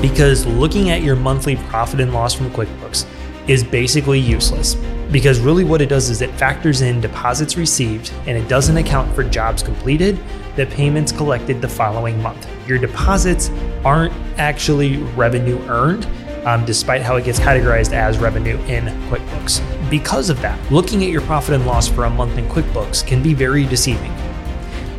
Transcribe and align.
because 0.00 0.46
looking 0.46 0.90
at 0.90 1.02
your 1.02 1.16
monthly 1.16 1.56
profit 1.56 2.00
and 2.00 2.12
loss 2.12 2.34
from 2.34 2.50
QuickBooks 2.50 3.06
is 3.48 3.64
basically 3.64 4.18
useless. 4.18 4.76
Because 5.10 5.40
really, 5.40 5.64
what 5.64 5.80
it 5.80 5.88
does 5.88 6.08
is 6.08 6.22
it 6.22 6.30
factors 6.32 6.82
in 6.82 7.00
deposits 7.00 7.56
received 7.56 8.12
and 8.26 8.38
it 8.38 8.48
doesn't 8.48 8.76
account 8.76 9.12
for 9.14 9.24
jobs 9.24 9.62
completed, 9.62 10.18
the 10.56 10.66
payments 10.66 11.10
collected 11.10 11.60
the 11.60 11.68
following 11.68 12.20
month. 12.22 12.48
Your 12.68 12.78
deposits 12.78 13.50
aren't 13.84 14.12
actually 14.38 14.98
revenue 15.14 15.58
earned, 15.68 16.06
um, 16.46 16.64
despite 16.64 17.02
how 17.02 17.16
it 17.16 17.24
gets 17.24 17.40
categorized 17.40 17.92
as 17.92 18.18
revenue 18.18 18.56
in 18.66 18.84
QuickBooks. 19.08 19.90
Because 19.90 20.30
of 20.30 20.40
that, 20.42 20.58
looking 20.70 21.02
at 21.02 21.10
your 21.10 21.22
profit 21.22 21.54
and 21.54 21.66
loss 21.66 21.88
for 21.88 22.04
a 22.04 22.10
month 22.10 22.38
in 22.38 22.46
QuickBooks 22.48 23.04
can 23.06 23.22
be 23.22 23.34
very 23.34 23.64
deceiving. 23.66 24.12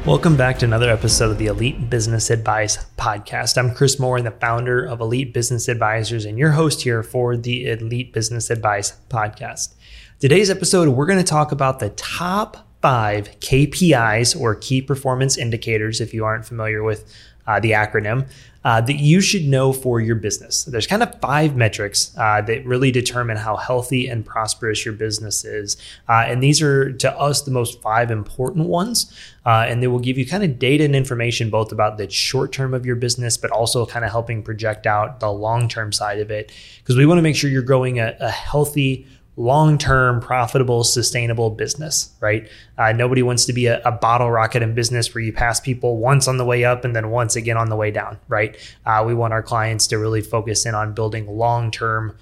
Welcome 0.04 0.36
back 0.36 0.58
to 0.58 0.66
another 0.66 0.90
episode 0.90 1.30
of 1.30 1.38
the 1.38 1.46
Elite 1.46 1.92
Business 1.92 2.32
Advice 2.32 2.84
Podcast. 2.98 3.56
I'm 3.56 3.76
Chris 3.76 4.00
Moore, 4.00 4.20
the 4.20 4.32
founder 4.32 4.84
of 4.84 5.00
Elite 5.00 5.32
Business 5.32 5.68
Advisors, 5.68 6.26
and 6.26 6.40
your 6.40 6.54
host 6.54 6.82
here 6.82 7.04
for 7.04 7.38
the 7.38 7.70
Elite 7.70 8.12
Business 8.12 8.50
Advice 8.50 8.94
Podcast. 9.10 9.76
Today's 10.20 10.50
episode, 10.50 10.90
we're 10.90 11.06
going 11.06 11.20
to 11.20 11.24
talk 11.24 11.52
about 11.52 11.78
the 11.78 11.92
top 11.92 12.68
five 12.82 13.30
KPIs 13.40 14.40
or 14.40 14.56
key 14.56 14.82
performance 14.82 15.38
indicators, 15.38 16.02
if 16.02 16.14
you 16.14 16.26
aren't 16.26 16.46
familiar 16.46 16.84
with 16.84 17.12
uh, 17.48 17.60
the 17.60 17.72
acronym, 17.72 18.28
uh, 18.64 18.80
that 18.80 18.98
you 18.98 19.22
should 19.22 19.48
know 19.48 19.74
for 19.74 20.00
your 20.00 20.16
business. 20.16 20.66
There's 20.66 20.86
kind 20.86 21.02
of 21.02 21.20
five 21.20 21.56
metrics 21.56 22.16
uh, 22.18 22.42
that 22.42 22.66
really 22.66 22.92
determine 22.92 23.38
how 23.38 23.56
healthy 23.56 24.08
and 24.08 24.24
prosperous 24.24 24.86
your 24.86 24.94
business 24.94 25.44
is. 25.44 25.78
Uh, 26.08 26.26
and 26.28 26.44
these 26.44 26.62
are, 26.62 26.92
to 26.94 27.12
us, 27.20 27.42
the 27.42 27.52
most 27.52 27.82
five 27.82 28.12
important 28.12 28.68
ones. 28.68 29.12
Uh, 29.46 29.66
and 29.68 29.82
they 29.82 29.88
will 29.88 30.00
give 30.00 30.18
you 30.18 30.28
kind 30.28 30.44
of 30.44 30.60
data 30.60 30.84
and 30.84 30.96
information 30.96 31.50
both 31.50 31.72
about 31.72 31.98
the 31.98 32.08
short 32.10 32.52
term 32.52 32.76
of 32.76 32.86
your 32.86 32.96
business, 32.96 33.36
but 33.36 33.50
also 33.50 33.86
kind 33.86 34.06
of 34.06 34.12
helping 34.12 34.44
project 34.44 34.86
out 34.86 35.20
the 35.20 35.32
long 35.32 35.68
term 35.68 35.92
side 35.92 36.20
of 36.20 36.30
it. 36.30 36.52
Because 36.80 36.96
we 36.96 37.08
want 37.08 37.18
to 37.18 37.24
make 37.24 37.36
sure 37.36 37.50
you're 37.50 37.64
growing 37.64 38.00
a, 38.00 38.16
a 38.20 38.30
healthy, 38.30 39.08
long 39.38 39.78
term, 39.78 40.20
profitable, 40.20 40.84
sustainable 40.84 41.50
business, 41.50 42.14
right? 42.20 42.50
Uh, 42.78 42.92
nobody 42.92 43.24
wants 43.24 43.46
to 43.46 43.54
be 43.54 43.68
a, 43.68 43.82
a, 43.84 43.92
bottle 43.92 44.30
rocket 44.30 44.62
in 44.62 44.76
business 44.76 45.14
where 45.16 45.24
you 45.24 45.32
pass 45.32 45.60
people 45.60 45.98
once 45.98 46.28
on 46.28 46.38
the 46.38 46.46
way 46.46 46.66
up 46.66 46.84
and 46.84 46.96
then 46.96 47.10
once 47.10 47.36
again 47.36 47.58
on 47.58 47.70
the 47.70 47.76
way 47.76 47.92
down, 47.92 48.18
right? 48.28 48.58
Uh, 48.86 49.04
we 49.06 49.14
want 49.14 49.34
our 49.34 49.42
clients 49.42 49.88
to 49.88 49.98
really 49.98 50.22
focus 50.22 50.66
in 50.66 50.76
on 50.76 50.94
building 50.94 51.28
long 51.28 51.72
term 51.72 52.16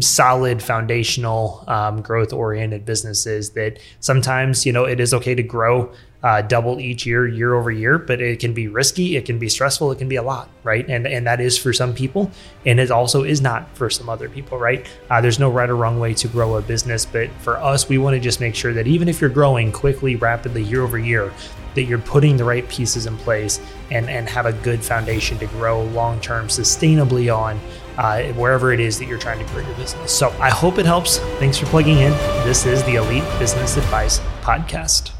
solid 0.00 0.62
foundational 0.62 1.62
um, 1.68 2.02
growth 2.02 2.32
oriented 2.32 2.84
businesses 2.84 3.50
that 3.50 3.78
sometimes 4.00 4.66
you 4.66 4.72
know 4.72 4.84
it 4.84 4.98
is 4.98 5.14
okay 5.14 5.34
to 5.34 5.44
grow 5.44 5.92
uh, 6.26 6.42
double 6.42 6.80
each 6.80 7.06
year 7.06 7.28
year 7.28 7.54
over 7.54 7.70
year 7.70 7.98
but 7.98 8.20
it 8.20 8.40
can 8.40 8.52
be 8.52 8.66
risky 8.66 9.16
it 9.16 9.24
can 9.24 9.38
be 9.38 9.48
stressful 9.48 9.92
it 9.92 9.98
can 9.98 10.08
be 10.08 10.16
a 10.16 10.22
lot 10.22 10.48
right 10.64 10.84
and 10.88 11.06
and 11.06 11.24
that 11.24 11.40
is 11.40 11.56
for 11.56 11.72
some 11.72 11.94
people 11.94 12.28
and 12.64 12.80
it 12.80 12.90
also 12.90 13.22
is 13.22 13.40
not 13.40 13.68
for 13.76 13.88
some 13.88 14.08
other 14.08 14.28
people 14.28 14.58
right 14.58 14.88
uh, 15.08 15.20
there's 15.20 15.38
no 15.38 15.48
right 15.48 15.70
or 15.70 15.76
wrong 15.76 16.00
way 16.00 16.12
to 16.12 16.26
grow 16.26 16.56
a 16.56 16.62
business 16.62 17.06
but 17.06 17.30
for 17.38 17.56
us 17.58 17.88
we 17.88 17.96
want 17.96 18.12
to 18.12 18.18
just 18.18 18.40
make 18.40 18.56
sure 18.56 18.74
that 18.74 18.88
even 18.88 19.08
if 19.08 19.20
you're 19.20 19.30
growing 19.30 19.70
quickly 19.70 20.16
rapidly 20.16 20.64
year 20.64 20.82
over 20.82 20.98
year 20.98 21.32
that 21.76 21.84
you're 21.84 21.98
putting 22.00 22.36
the 22.36 22.44
right 22.44 22.68
pieces 22.68 23.06
in 23.06 23.16
place 23.18 23.60
and 23.92 24.10
and 24.10 24.28
have 24.28 24.46
a 24.46 24.52
good 24.52 24.82
foundation 24.82 25.38
to 25.38 25.46
grow 25.46 25.84
long 25.84 26.20
term 26.20 26.48
sustainably 26.48 27.32
on 27.32 27.56
uh, 27.98 28.24
wherever 28.32 28.72
it 28.72 28.80
is 28.80 28.98
that 28.98 29.06
you're 29.06 29.16
trying 29.16 29.38
to 29.38 29.52
grow 29.52 29.64
your 29.64 29.76
business. 29.76 30.12
So 30.12 30.28
I 30.40 30.50
hope 30.50 30.76
it 30.76 30.84
helps. 30.84 31.16
Thanks 31.38 31.56
for 31.56 31.64
plugging 31.66 31.96
in. 31.96 32.10
This 32.44 32.66
is 32.66 32.82
the 32.84 32.96
Elite 32.96 33.24
Business 33.38 33.78
Advice 33.78 34.18
Podcast. 34.42 35.15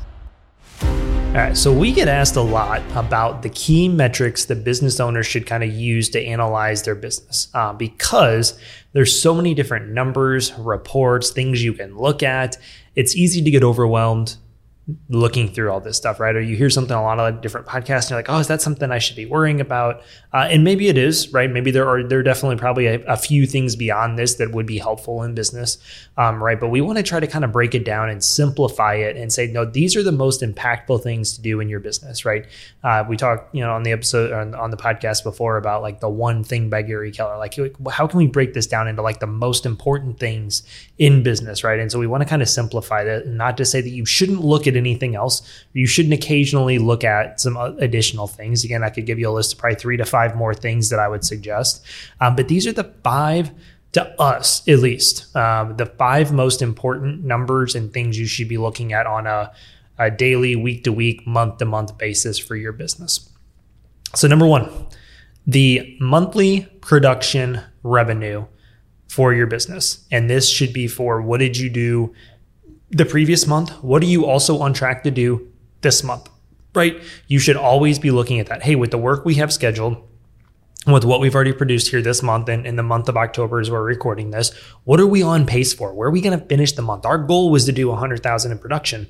All 1.37 1.43
right, 1.43 1.55
so 1.55 1.71
we 1.71 1.93
get 1.93 2.09
asked 2.09 2.37
a 2.37 2.41
lot 2.41 2.81
about 2.95 3.43
the 3.43 3.51
key 3.51 3.91
metrics 3.91 4.47
that 4.47 4.65
business 4.65 4.99
owners 4.99 5.27
should 5.27 5.45
kind 5.45 5.63
of 5.63 5.71
use 5.71 6.09
to 6.09 6.25
analyze 6.25 6.85
their 6.85 6.95
business 6.95 7.49
uh, 7.53 7.75
because 7.75 8.59
there's 8.95 9.21
so 9.21 9.35
many 9.35 9.53
different 9.53 9.91
numbers, 9.91 10.55
reports, 10.55 11.33
things 11.33 11.63
you 11.63 11.75
can 11.75 11.95
look 11.95 12.23
at. 12.23 12.57
It's 12.95 13.15
easy 13.15 13.43
to 13.43 13.51
get 13.51 13.63
overwhelmed 13.63 14.37
looking 15.09 15.53
through 15.53 15.71
all 15.73 15.81
this 15.81 15.97
stuff, 15.97 16.21
right? 16.21 16.37
Or 16.37 16.41
you 16.41 16.55
hear 16.55 16.71
something 16.71 16.97
a 16.97 17.03
lot 17.03 17.19
of 17.19 17.41
different 17.41 17.67
podcasts, 17.67 18.05
and 18.05 18.11
you're 18.11 18.19
like, 18.21 18.29
"Oh, 18.29 18.39
is 18.39 18.47
that 18.47 18.63
something 18.63 18.91
I 18.93 18.99
should 18.99 19.17
be 19.17 19.27
worrying 19.27 19.61
about?" 19.61 20.03
Uh, 20.33 20.47
and 20.49 20.63
maybe 20.63 20.89
it 20.89 20.97
is, 20.97 21.33
right? 21.33 21.51
Maybe 21.51 21.73
there 21.73 21.89
are 21.89 22.05
there 22.05 22.21
are 22.21 22.23
definitely 22.23 22.57
probably 22.57 22.87
a, 22.87 23.01
a 23.07 23.17
few 23.17 23.47
things 23.47 23.75
beyond 23.75 24.17
this 24.17 24.35
that 24.35 24.53
would 24.53 24.67
be 24.67 24.79
helpful 24.79 25.25
in 25.25 25.35
business, 25.35 25.79
um, 26.17 26.43
right? 26.43 26.61
But 26.61 26.69
we 26.69 26.81
want 26.81 26.99
to 26.99 27.03
try 27.03 27.19
to 27.19 27.27
kind 27.27 27.45
of 27.45 27.51
break 27.51 27.75
it 27.75 27.85
down 27.85 28.09
and 28.11 28.23
simplify 28.23 28.95
it 28.95 29.17
and 29.17 29.33
say, 29.33 29.49
no, 29.49 29.65
these 29.65 29.97
are 29.97 30.05
the 30.05 30.13
most 30.13 30.41
impactful 30.41 31.03
things 31.03 31.35
to 31.35 31.43
do 31.43 31.59
in 31.59 31.69
your 31.69 31.81
business, 31.81 32.25
right? 32.25 32.47
Uh, 32.85 33.05
we 33.09 33.17
talked, 33.17 33.53
you 33.55 33.63
know, 33.63 33.73
on 33.73 33.83
the 33.83 33.91
episode 33.91 34.33
on, 34.33 34.55
on 34.55 34.71
the 34.71 34.77
podcast 34.77 35.25
before 35.25 35.57
about 35.57 35.83
like 35.83 35.99
the 35.99 36.09
one 36.09 36.45
thing 36.45 36.71
by 36.71 36.83
Gary 36.83 37.11
Keller. 37.11 37.39
Like, 37.39 37.59
how 37.91 38.07
can 38.07 38.19
we 38.19 38.29
break 38.29 38.55
this 38.55 38.69
down 38.69 38.87
into 38.87 39.03
like 39.03 39.19
the 39.19 39.27
most 39.27 39.67
important 39.67 40.21
things 40.21 40.63
in 40.99 41.25
business, 41.25 41.65
right? 41.65 41.81
And 41.81 41.91
so 41.91 41.99
we 41.99 42.07
want 42.07 42.23
to 42.23 42.29
kind 42.29 42.43
of 42.43 42.49
simplify 42.49 43.03
that, 43.05 43.27
not 43.27 43.57
to 43.57 43.65
say 43.65 43.81
that 43.81 43.91
you 43.91 44.05
shouldn't 44.05 44.45
look 44.45 44.67
at 44.67 44.76
anything 44.77 45.15
else. 45.15 45.43
You 45.73 45.87
shouldn't 45.87 46.15
occasionally 46.15 46.79
look 46.79 47.05
at 47.05 47.41
some 47.41 47.57
additional 47.57 48.27
things. 48.27 48.65
Again, 48.65 48.85
I 48.85 48.91
could 48.91 49.07
give 49.07 49.19
you 49.19 49.29
a 49.29 49.33
list 49.33 49.55
of 49.55 49.59
probably 49.59 49.77
three 49.77 49.97
to 49.97 50.05
five 50.05 50.37
more 50.37 50.55
things 50.55 50.91
that 50.91 50.99
I 50.99 51.09
would 51.09 51.25
suggest. 51.25 51.85
Um, 52.21 52.37
but 52.37 52.49
these 52.49 52.67
are 52.67 52.73
the 52.73 52.93
five 53.03 53.51
to 53.97 54.21
us 54.21 54.67
at 54.69 54.81
least 54.81 55.35
um, 55.35 55.75
the 55.79 55.87
five 55.87 56.31
most 56.31 56.61
important 56.61 57.25
numbers 57.25 57.75
and 57.75 57.95
things 57.95 58.19
you 58.19 58.27
should 58.27 58.47
be 58.47 58.59
looking 58.59 58.93
at 58.93 59.07
on 59.07 59.27
a, 59.27 59.51
a 59.99 60.11
daily 60.11 60.55
week 60.55 60.85
to 60.85 60.93
week 60.93 61.27
month 61.27 61.57
to 61.57 61.65
month 61.65 61.97
basis 61.97 62.39
for 62.39 62.57
your 62.57 62.73
business 62.73 63.31
so 64.15 64.29
number 64.29 64.47
one 64.47 64.71
the 65.47 65.97
monthly 65.99 66.63
production 66.83 67.59
revenue 67.83 68.45
for 69.09 69.33
your 69.33 69.47
business 69.47 70.05
and 70.11 70.29
this 70.29 70.47
should 70.47 70.75
be 70.75 70.87
for 70.87 71.23
what 71.23 71.41
did 71.41 71.57
you 71.57 71.71
do 71.71 72.13
the 72.91 73.05
previous 73.05 73.47
month? 73.47 73.71
What 73.83 74.03
are 74.03 74.07
you 74.07 74.27
also 74.27 74.59
on 74.59 74.73
track 74.73 75.03
to 75.05 75.11
do 75.11 75.51
this 75.81 76.03
month? 76.03 76.29
Right? 76.75 77.03
You 77.27 77.39
should 77.39 77.57
always 77.57 77.99
be 77.99 78.11
looking 78.11 78.39
at 78.39 78.47
that. 78.47 78.63
Hey, 78.63 78.77
with 78.77 78.91
the 78.91 78.99
work 78.99 79.25
we 79.25 79.35
have 79.35 79.53
scheduled, 79.53 79.97
with 80.87 81.05
what 81.05 81.21
we've 81.21 81.35
already 81.35 81.53
produced 81.53 81.89
here 81.89 82.01
this 82.01 82.23
month 82.23 82.49
and 82.49 82.67
in 82.67 82.77
the 82.77 82.83
month 82.83 83.09
of 83.09 83.17
October 83.17 83.61
as 83.61 83.71
we're 83.71 83.83
recording 83.83 84.31
this, 84.31 84.55
what 84.85 85.01
are 85.01 85.07
we 85.07 85.23
on 85.23 85.47
pace 85.47 85.73
for? 85.73 85.93
Where 85.93 86.09
are 86.09 86.13
we 86.13 86.21
going 86.21 86.39
to 86.39 86.45
finish 86.47 86.73
the 86.73 86.83
month? 86.83 87.05
Our 87.05 87.19
goal 87.19 87.51
was 87.51 87.65
to 87.65 87.73
do 87.73 87.89
100,000 87.89 88.53
in 88.53 88.59
production. 88.59 89.09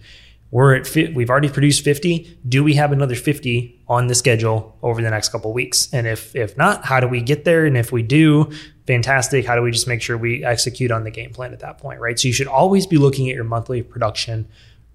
We're 0.51 0.77
at 0.77 0.95
we've 1.15 1.29
already 1.29 1.49
produced 1.49 1.83
50. 1.83 2.39
Do 2.49 2.63
we 2.63 2.75
have 2.75 2.93
another 2.93 3.15
50 3.15 3.83
on 3.89 4.07
the 4.07 4.15
schedule 4.15 4.79
over 4.83 5.03
the 5.03 5.11
next 5.11 5.31
couple 5.31 5.53
weeks? 5.53 5.89
And 5.93 6.07
if 6.07 6.35
if 6.37 6.57
not, 6.57 6.85
how 6.85 7.01
do 7.01 7.09
we 7.09 7.21
get 7.21 7.45
there? 7.45 7.67
And 7.67 7.77
if 7.77 7.93
we 7.93 8.03
do, 8.03 8.51
fantastic. 8.87 9.45
How 9.45 9.57
do 9.57 9.63
we 9.63 9.71
just 9.71 9.89
make 9.89 10.03
sure 10.03 10.17
we 10.17 10.45
execute 10.45 10.91
on 10.91 11.05
the 11.05 11.11
game 11.11 11.31
plan 11.31 11.53
at 11.53 11.61
that 11.61 11.79
point, 11.79 12.01
right? 12.01 12.19
So 12.19 12.29
you 12.29 12.35
should 12.35 12.47
always 12.47 12.87
be 12.87 12.97
looking 12.97 13.29
at 13.29 13.35
your 13.35 13.45
monthly 13.45 13.83
production 13.83 14.49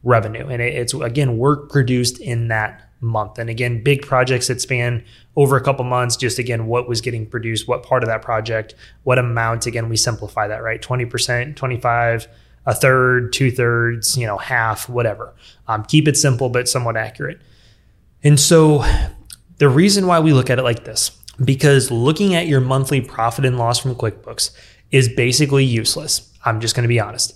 revenue. 0.04 0.48
And 0.48 0.62
it's 0.62 0.94
again 0.94 1.38
work 1.38 1.70
produced 1.70 2.20
in 2.20 2.48
that 2.48 2.90
month. 3.02 3.40
And 3.40 3.50
again, 3.50 3.84
big 3.84 4.04
projects 4.04 4.48
that 4.48 4.62
span 4.62 5.04
over 5.36 5.58
a 5.58 5.62
couple 5.62 5.84
months, 5.86 6.16
just 6.16 6.40
again, 6.40 6.68
what 6.68 6.88
was 6.88 7.02
getting 7.02 7.26
produced, 7.26 7.68
what 7.68 7.84
part 7.84 8.04
of 8.04 8.08
that 8.08 8.22
project, 8.22 8.76
what 9.04 9.18
amount, 9.18 9.66
again, 9.66 9.90
we 9.90 9.98
simplify 9.98 10.48
that, 10.48 10.64
right? 10.64 10.82
20%, 10.82 11.56
25, 11.56 12.28
a 12.66 12.74
third, 12.74 13.34
two 13.34 13.52
thirds, 13.52 14.18
you 14.18 14.28
know, 14.28 14.38
half, 14.38 14.88
whatever. 14.88 15.34
Um, 15.68 15.84
keep 15.84 16.08
it 16.08 16.18
simple, 16.18 16.50
but 16.50 16.70
somewhat 16.70 16.98
accurate. 16.98 17.42
And 18.24 18.40
so 18.40 18.84
the 19.58 19.70
reason 19.70 20.08
why 20.08 20.20
we 20.20 20.34
look 20.34 20.50
at 20.50 20.60
it 20.60 20.64
like 20.64 20.86
this, 20.86 21.12
because 21.44 21.90
looking 21.90 22.36
at 22.36 22.48
your 22.48 22.62
monthly 22.62 23.02
profit 23.02 23.46
and 23.46 23.58
loss 23.58 23.80
from 23.80 23.96
QuickBooks 23.96 24.52
is 24.92 25.10
basically 25.10 25.64
useless. 25.64 26.32
I'm 26.46 26.60
just 26.60 26.76
going 26.76 26.84
to 26.84 26.90
be 26.90 27.00
honest. 27.00 27.34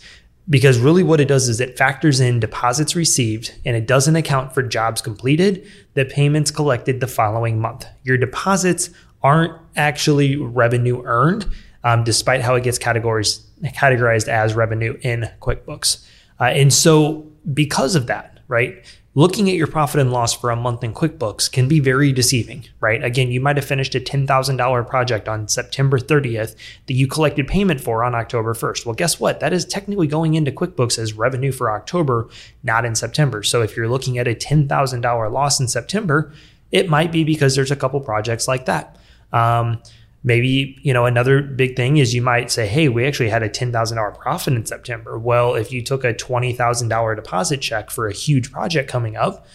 Because 0.47 0.77
really, 0.77 1.01
what 1.01 1.19
it 1.19 1.27
does 1.27 1.49
is 1.49 1.59
it 1.59 1.75
factors 1.75 2.19
in 2.19 2.39
deposits 2.39 2.95
received 2.95 3.55
and 3.65 3.75
it 3.75 3.87
doesn't 3.87 4.15
account 4.15 4.53
for 4.53 4.61
jobs 4.61 5.01
completed, 5.01 5.67
the 5.95 6.05
payments 6.05 6.51
collected 6.51 6.99
the 6.99 7.07
following 7.07 7.59
month. 7.59 7.87
Your 8.03 8.17
deposits 8.17 8.91
aren't 9.23 9.53
actually 9.75 10.35
revenue 10.35 11.01
earned, 11.03 11.47
um, 11.83 12.03
despite 12.03 12.41
how 12.41 12.53
it 12.53 12.63
gets 12.63 12.77
categorized, 12.77 13.43
categorized 13.63 14.27
as 14.27 14.53
revenue 14.53 14.97
in 15.01 15.29
QuickBooks. 15.41 16.05
Uh, 16.39 16.45
and 16.45 16.73
so, 16.73 17.31
because 17.53 17.95
of 17.95 18.07
that, 18.07 18.39
right, 18.47 18.83
looking 19.13 19.49
at 19.49 19.55
your 19.55 19.67
profit 19.67 20.01
and 20.01 20.11
loss 20.11 20.33
for 20.33 20.49
a 20.49 20.55
month 20.55 20.83
in 20.83 20.93
QuickBooks 20.93 21.49
can 21.49 21.67
be 21.69 21.79
very 21.79 22.11
deceiving, 22.11 22.65
right? 22.81 23.01
Again, 23.01 23.31
you 23.31 23.39
might 23.39 23.55
have 23.55 23.65
finished 23.65 23.95
a 23.95 23.99
$10,000 23.99 24.87
project 24.87 25.29
on 25.29 25.47
September 25.47 25.97
30th 25.97 26.55
that 26.87 26.93
you 26.93 27.07
collected 27.07 27.47
payment 27.47 27.79
for 27.79 28.03
on 28.03 28.13
October 28.13 28.53
1st. 28.53 28.85
Well, 28.85 28.95
guess 28.95 29.19
what? 29.19 29.39
That 29.39 29.53
is 29.53 29.63
technically 29.63 30.07
going 30.07 30.35
into 30.35 30.51
QuickBooks 30.51 30.99
as 30.99 31.13
revenue 31.13 31.53
for 31.53 31.71
October, 31.71 32.27
not 32.61 32.83
in 32.83 32.95
September. 32.95 33.41
So 33.41 33.61
if 33.61 33.77
you're 33.77 33.89
looking 33.89 34.17
at 34.17 34.27
a 34.27 34.35
$10,000 34.35 35.31
loss 35.31 35.59
in 35.59 35.69
September, 35.69 36.33
it 36.71 36.89
might 36.89 37.11
be 37.11 37.23
because 37.23 37.55
there's 37.55 37.71
a 37.71 37.75
couple 37.75 38.01
projects 38.01 38.49
like 38.49 38.65
that. 38.65 38.97
Um, 39.31 39.81
Maybe, 40.25 40.77
you 40.81 40.91
know, 40.91 41.05
another 41.05 41.41
big 41.41 41.77
thing 41.77 41.97
is 41.97 42.13
you 42.13 42.21
might 42.21 42.51
say, 42.51 42.67
hey, 42.67 42.89
we 42.89 43.05
actually 43.05 43.29
had 43.29 43.43
a 43.43 43.49
$10,000 43.49 44.19
profit 44.19 44.53
in 44.53 44.65
September. 44.65 45.17
Well, 45.17 45.55
if 45.55 45.71
you 45.71 45.81
took 45.81 46.03
a 46.03 46.13
$20,000 46.13 47.15
deposit 47.15 47.61
check 47.61 47.89
for 47.89 48.07
a 48.07 48.13
huge 48.13 48.51
project 48.51 48.89
coming 48.89 49.15
up, 49.15 49.45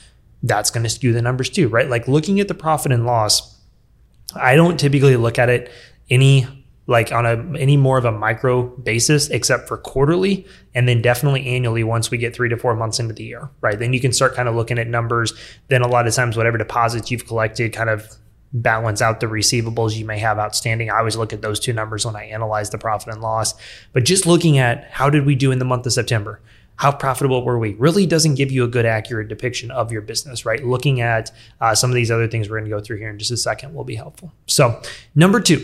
that's 0.43 0.71
going 0.71 0.85
to 0.85 0.89
skew 0.89 1.13
the 1.13 1.21
numbers 1.21 1.51
too, 1.51 1.69
right? 1.69 1.91
Like 1.91 2.09
looking 2.09 2.41
at 2.41 2.49
the 2.49 2.55
profit 2.55 2.93
and 2.93 3.05
loss 3.05 3.61
I 4.35 4.57
don't 4.57 4.79
typically 4.79 5.17
look 5.17 5.39
at 5.39 5.49
it 5.49 5.71
any 6.09 6.47
like 6.87 7.13
on 7.13 7.25
a 7.25 7.59
any 7.59 7.77
more 7.77 7.99
of 7.99 8.05
a 8.05 8.13
micro 8.13 8.63
basis 8.63 9.29
except 9.29 9.69
for 9.69 9.77
quarterly 9.79 10.47
and 10.75 10.89
then 10.89 11.03
definitely 11.03 11.47
annually 11.47 11.85
once 11.85 12.11
we 12.11 12.19
get 12.19 12.35
3 12.35 12.49
to 12.49 12.57
4 12.57 12.75
months 12.75 12.99
into 12.99 13.15
the 13.15 13.25
year 13.25 13.51
right 13.61 13.79
then 13.79 13.93
you 13.93 14.01
can 14.01 14.13
start 14.13 14.35
kind 14.35 14.49
of 14.49 14.57
looking 14.57 14.79
at 14.79 14.89
numbers 14.89 15.33
then 15.69 15.83
a 15.83 15.89
lot 15.89 16.07
of 16.07 16.15
times 16.15 16.37
whatever 16.37 16.59
deposits 16.59 17.11
you've 17.11 17.27
collected 17.27 17.73
kind 17.73 17.91
of 17.91 18.09
balance 18.53 19.01
out 19.01 19.21
the 19.21 19.27
receivables 19.27 19.97
you 19.97 20.05
may 20.05 20.19
have 20.19 20.39
outstanding. 20.39 20.91
I 20.91 20.99
always 20.99 21.17
look 21.17 21.33
at 21.33 21.43
those 21.43 21.61
two 21.61 21.73
numbers 21.73 22.05
when 22.05 22.17
I 22.17 22.25
analyze 22.25 22.71
the 22.71 22.79
profit 22.79 23.13
and 23.13 23.23
loss. 23.23 23.55
But 23.93 24.05
just 24.05 24.27
looking 24.27 24.59
at 24.59 24.91
how 24.91 25.11
did 25.11 25.25
we 25.25 25.35
do 25.35 25.53
in 25.53 25.59
the 25.59 25.65
month 25.65 25.87
of 25.87 25.93
September? 25.93 26.41
How 26.77 26.91
profitable 26.91 27.45
were 27.45 27.59
we? 27.59 27.75
Really 27.75 28.07
doesn't 28.07 28.37
give 28.37 28.51
you 28.51 28.65
a 28.65 28.69
good, 28.69 28.87
accurate 28.87 29.29
depiction 29.29 29.71
of 29.71 29.93
your 29.93 30.01
business, 30.01 30.47
right? 30.47 30.65
Looking 30.65 31.01
at 31.03 31.31
uh, 31.61 31.75
some 31.75 31.91
of 31.91 31.95
these 31.95 32.11
other 32.11 32.27
things 32.27 32.49
we're 32.49 32.59
going 32.59 32.71
to 32.71 32.77
go 32.77 32.81
through 32.81 32.97
here 32.97 33.11
in 33.11 33.19
just 33.19 33.31
a 33.31 33.37
second 33.37 33.75
will 33.75 33.85
be 33.85 33.97
helpful. 33.97 34.33
So, 34.47 34.81
number 35.15 35.41
two, 35.41 35.63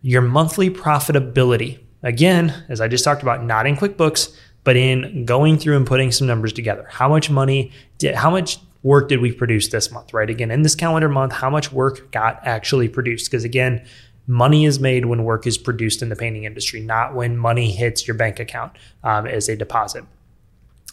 your 0.00 0.22
monthly 0.22 0.70
profitability. 0.70 1.80
Again, 2.02 2.64
as 2.68 2.80
I 2.80 2.88
just 2.88 3.04
talked 3.04 3.22
about, 3.22 3.44
not 3.44 3.66
in 3.66 3.76
QuickBooks, 3.76 4.34
but 4.64 4.76
in 4.76 5.24
going 5.24 5.58
through 5.58 5.76
and 5.76 5.86
putting 5.86 6.12
some 6.12 6.26
numbers 6.26 6.52
together. 6.52 6.86
How 6.90 7.08
much 7.08 7.30
money 7.30 7.72
did, 7.98 8.14
how 8.14 8.30
much 8.30 8.58
work 8.82 9.08
did 9.08 9.20
we 9.20 9.32
produce 9.32 9.68
this 9.68 9.90
month, 9.90 10.14
right? 10.14 10.30
Again, 10.30 10.50
in 10.50 10.62
this 10.62 10.74
calendar 10.74 11.08
month, 11.08 11.32
how 11.32 11.50
much 11.50 11.72
work 11.72 12.10
got 12.12 12.40
actually 12.44 12.88
produced? 12.88 13.30
Because 13.30 13.44
again, 13.44 13.84
money 14.26 14.64
is 14.64 14.78
made 14.78 15.06
when 15.06 15.24
work 15.24 15.46
is 15.46 15.58
produced 15.58 16.02
in 16.02 16.10
the 16.10 16.16
painting 16.16 16.44
industry, 16.44 16.80
not 16.80 17.14
when 17.14 17.36
money 17.36 17.72
hits 17.72 18.06
your 18.06 18.16
bank 18.16 18.38
account 18.38 18.72
um, 19.02 19.26
as 19.26 19.48
a 19.48 19.56
deposit. 19.56 20.04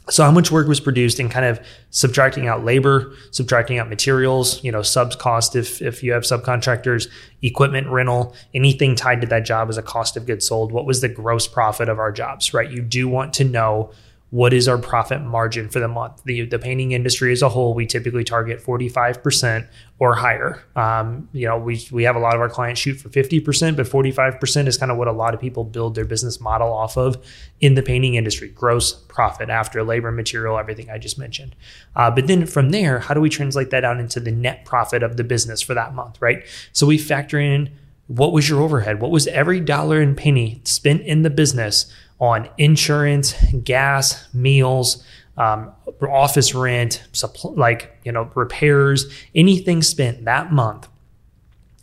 So 0.07 0.23
how 0.23 0.31
much 0.31 0.51
work 0.51 0.67
was 0.67 0.79
produced 0.79 1.19
and 1.19 1.31
kind 1.31 1.45
of 1.45 1.59
subtracting 1.89 2.47
out 2.47 2.63
labor, 2.63 3.13
subtracting 3.31 3.79
out 3.79 3.89
materials, 3.89 4.63
you 4.63 4.71
know, 4.71 4.83
subs 4.83 5.15
cost 5.15 5.55
if 5.55 5.81
if 5.81 6.03
you 6.03 6.13
have 6.13 6.23
subcontractors, 6.23 7.09
equipment 7.41 7.87
rental, 7.87 8.35
anything 8.53 8.95
tied 8.95 9.21
to 9.21 9.27
that 9.27 9.45
job 9.45 9.67
as 9.67 9.77
a 9.77 9.81
cost 9.81 10.15
of 10.15 10.27
goods 10.27 10.45
sold. 10.45 10.71
What 10.71 10.85
was 10.85 11.01
the 11.01 11.09
gross 11.09 11.47
profit 11.47 11.89
of 11.89 11.97
our 11.97 12.11
jobs, 12.11 12.53
right? 12.53 12.69
You 12.69 12.83
do 12.83 13.07
want 13.07 13.33
to 13.35 13.43
know 13.43 13.91
what 14.35 14.53
is 14.53 14.67
our 14.67 14.77
profit 14.77 15.21
margin 15.21 15.69
for 15.69 15.79
the 15.79 15.87
month? 15.87 16.21
The, 16.25 16.45
the 16.45 16.59
painting 16.59 16.91
industry 16.91 17.31
as 17.31 17.41
a 17.41 17.47
whole, 17.47 17.73
we 17.73 17.85
typically 17.85 18.25
target 18.25 18.61
45% 18.61 19.65
or 19.97 20.13
higher. 20.13 20.61
Um, 20.75 21.29
you 21.31 21.47
know, 21.47 21.57
we, 21.57 21.87
we 21.89 22.03
have 22.03 22.17
a 22.17 22.19
lot 22.19 22.35
of 22.35 22.41
our 22.41 22.49
clients 22.49 22.81
shoot 22.81 22.95
for 22.95 23.07
50%, 23.07 23.77
but 23.77 23.85
45% 23.85 24.67
is 24.67 24.77
kind 24.77 24.91
of 24.91 24.97
what 24.97 25.07
a 25.07 25.13
lot 25.13 25.33
of 25.33 25.39
people 25.39 25.63
build 25.63 25.95
their 25.95 26.03
business 26.03 26.41
model 26.41 26.67
off 26.67 26.97
of 26.97 27.15
in 27.61 27.75
the 27.75 27.81
painting 27.81 28.15
industry 28.15 28.49
gross 28.49 28.91
profit 28.91 29.49
after 29.49 29.81
labor, 29.85 30.11
material, 30.11 30.59
everything 30.59 30.89
I 30.89 30.97
just 30.97 31.17
mentioned. 31.17 31.55
Uh, 31.95 32.11
but 32.11 32.27
then 32.27 32.45
from 32.45 32.71
there, 32.71 32.99
how 32.99 33.13
do 33.13 33.21
we 33.21 33.29
translate 33.29 33.69
that 33.69 33.85
out 33.85 34.01
into 34.01 34.19
the 34.19 34.33
net 34.33 34.65
profit 34.65 35.01
of 35.01 35.15
the 35.15 35.23
business 35.23 35.61
for 35.61 35.73
that 35.75 35.93
month, 35.93 36.21
right? 36.21 36.43
So 36.73 36.85
we 36.85 36.97
factor 36.97 37.39
in 37.39 37.69
what 38.07 38.33
was 38.33 38.49
your 38.49 38.61
overhead? 38.61 38.99
What 38.99 39.11
was 39.11 39.27
every 39.27 39.59
dollar 39.59 40.01
and 40.01 40.15
penny 40.15 40.61
spent 40.63 41.03
in 41.03 41.21
the 41.23 41.29
business? 41.29 41.91
On 42.19 42.49
insurance, 42.57 43.33
gas, 43.63 44.33
meals, 44.33 45.03
um, 45.37 45.71
office 46.01 46.55
rent, 46.55 47.03
suppl- 47.11 47.57
like 47.57 47.97
you 48.03 48.11
know 48.11 48.29
repairs, 48.35 49.05
anything 49.33 49.81
spent 49.81 50.25
that 50.25 50.51
month 50.51 50.87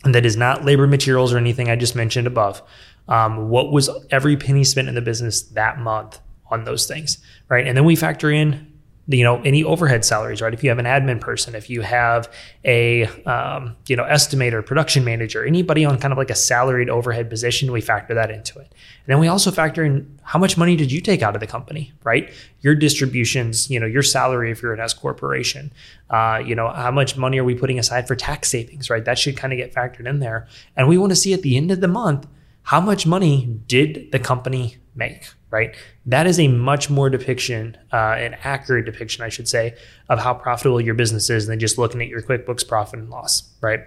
that 0.03 0.25
is 0.25 0.35
not 0.35 0.65
labor 0.65 0.87
materials 0.87 1.33
or 1.33 1.37
anything 1.37 1.69
I 1.69 1.75
just 1.75 1.95
mentioned 1.95 2.27
above. 2.27 2.61
Um, 3.07 3.49
what 3.49 3.71
was 3.71 3.89
every 4.11 4.37
penny 4.37 4.63
spent 4.63 4.87
in 4.87 4.95
the 4.95 5.01
business 5.01 5.41
that 5.41 5.79
month 5.79 6.19
on 6.49 6.63
those 6.63 6.87
things, 6.87 7.17
right? 7.49 7.65
And 7.65 7.77
then 7.77 7.85
we 7.85 7.95
factor 7.95 8.31
in 8.31 8.72
you 9.07 9.23
know 9.23 9.41
any 9.41 9.63
overhead 9.63 10.05
salaries 10.05 10.41
right? 10.41 10.53
If 10.53 10.63
you 10.63 10.69
have 10.69 10.79
an 10.79 10.85
admin 10.85 11.19
person 11.19 11.55
if 11.55 11.69
you 11.69 11.81
have 11.81 12.31
a 12.63 13.05
um, 13.25 13.75
you 13.87 13.95
know 13.95 14.03
estimator 14.03 14.65
production 14.65 15.03
manager 15.03 15.45
anybody 15.45 15.83
on 15.83 15.99
kind 15.99 16.11
of 16.11 16.17
like 16.17 16.29
a 16.29 16.35
salaried 16.35 16.89
overhead 16.89 17.29
position 17.29 17.71
we 17.71 17.81
factor 17.81 18.13
that 18.13 18.31
into 18.31 18.59
it. 18.59 18.67
And 19.05 19.07
then 19.07 19.19
we 19.19 19.27
also 19.27 19.51
factor 19.51 19.83
in 19.83 20.19
how 20.23 20.39
much 20.39 20.57
money 20.57 20.77
did 20.77 20.91
you 20.91 21.01
take 21.01 21.21
out 21.21 21.35
of 21.35 21.41
the 21.41 21.47
company 21.47 21.91
right? 22.03 22.31
Your 22.61 22.75
distributions 22.75 23.69
you 23.69 23.79
know 23.79 23.87
your 23.87 24.03
salary 24.03 24.51
if 24.51 24.61
you're 24.61 24.73
an 24.73 24.79
s 24.79 24.93
corporation 24.93 25.73
uh, 26.09 26.41
you 26.45 26.55
know 26.55 26.69
how 26.69 26.91
much 26.91 27.17
money 27.17 27.39
are 27.39 27.43
we 27.43 27.55
putting 27.55 27.79
aside 27.79 28.07
for 28.07 28.15
tax 28.15 28.49
savings 28.49 28.89
right? 28.89 29.03
That 29.03 29.19
should 29.19 29.35
kind 29.35 29.51
of 29.51 29.57
get 29.57 29.73
factored 29.73 30.07
in 30.07 30.19
there. 30.19 30.47
And 30.77 30.87
we 30.87 30.97
want 30.97 31.11
to 31.11 31.15
see 31.17 31.33
at 31.33 31.41
the 31.41 31.57
end 31.57 31.71
of 31.71 31.81
the 31.81 31.87
month 31.89 32.25
how 32.63 32.79
much 32.79 33.05
money 33.05 33.59
did 33.67 34.09
the 34.13 34.19
company 34.19 34.77
make 34.95 35.29
right? 35.53 35.75
That 36.07 36.25
is 36.25 36.39
a 36.39 36.47
much 36.47 36.89
more 36.89 37.11
depiction, 37.11 37.77
uh, 37.93 38.15
an 38.17 38.35
accurate 38.43 38.85
depiction, 38.85 39.23
I 39.23 39.29
should 39.29 39.47
say, 39.47 39.75
of 40.09 40.17
how 40.19 40.33
profitable 40.33 40.81
your 40.81 40.95
business 40.95 41.29
is 41.29 41.45
than 41.45 41.59
just 41.59 41.77
looking 41.77 42.01
at 42.01 42.07
your 42.07 42.23
QuickBooks 42.23 42.67
profit 42.67 42.99
and 42.99 43.09
loss, 43.11 43.43
right? 43.61 43.81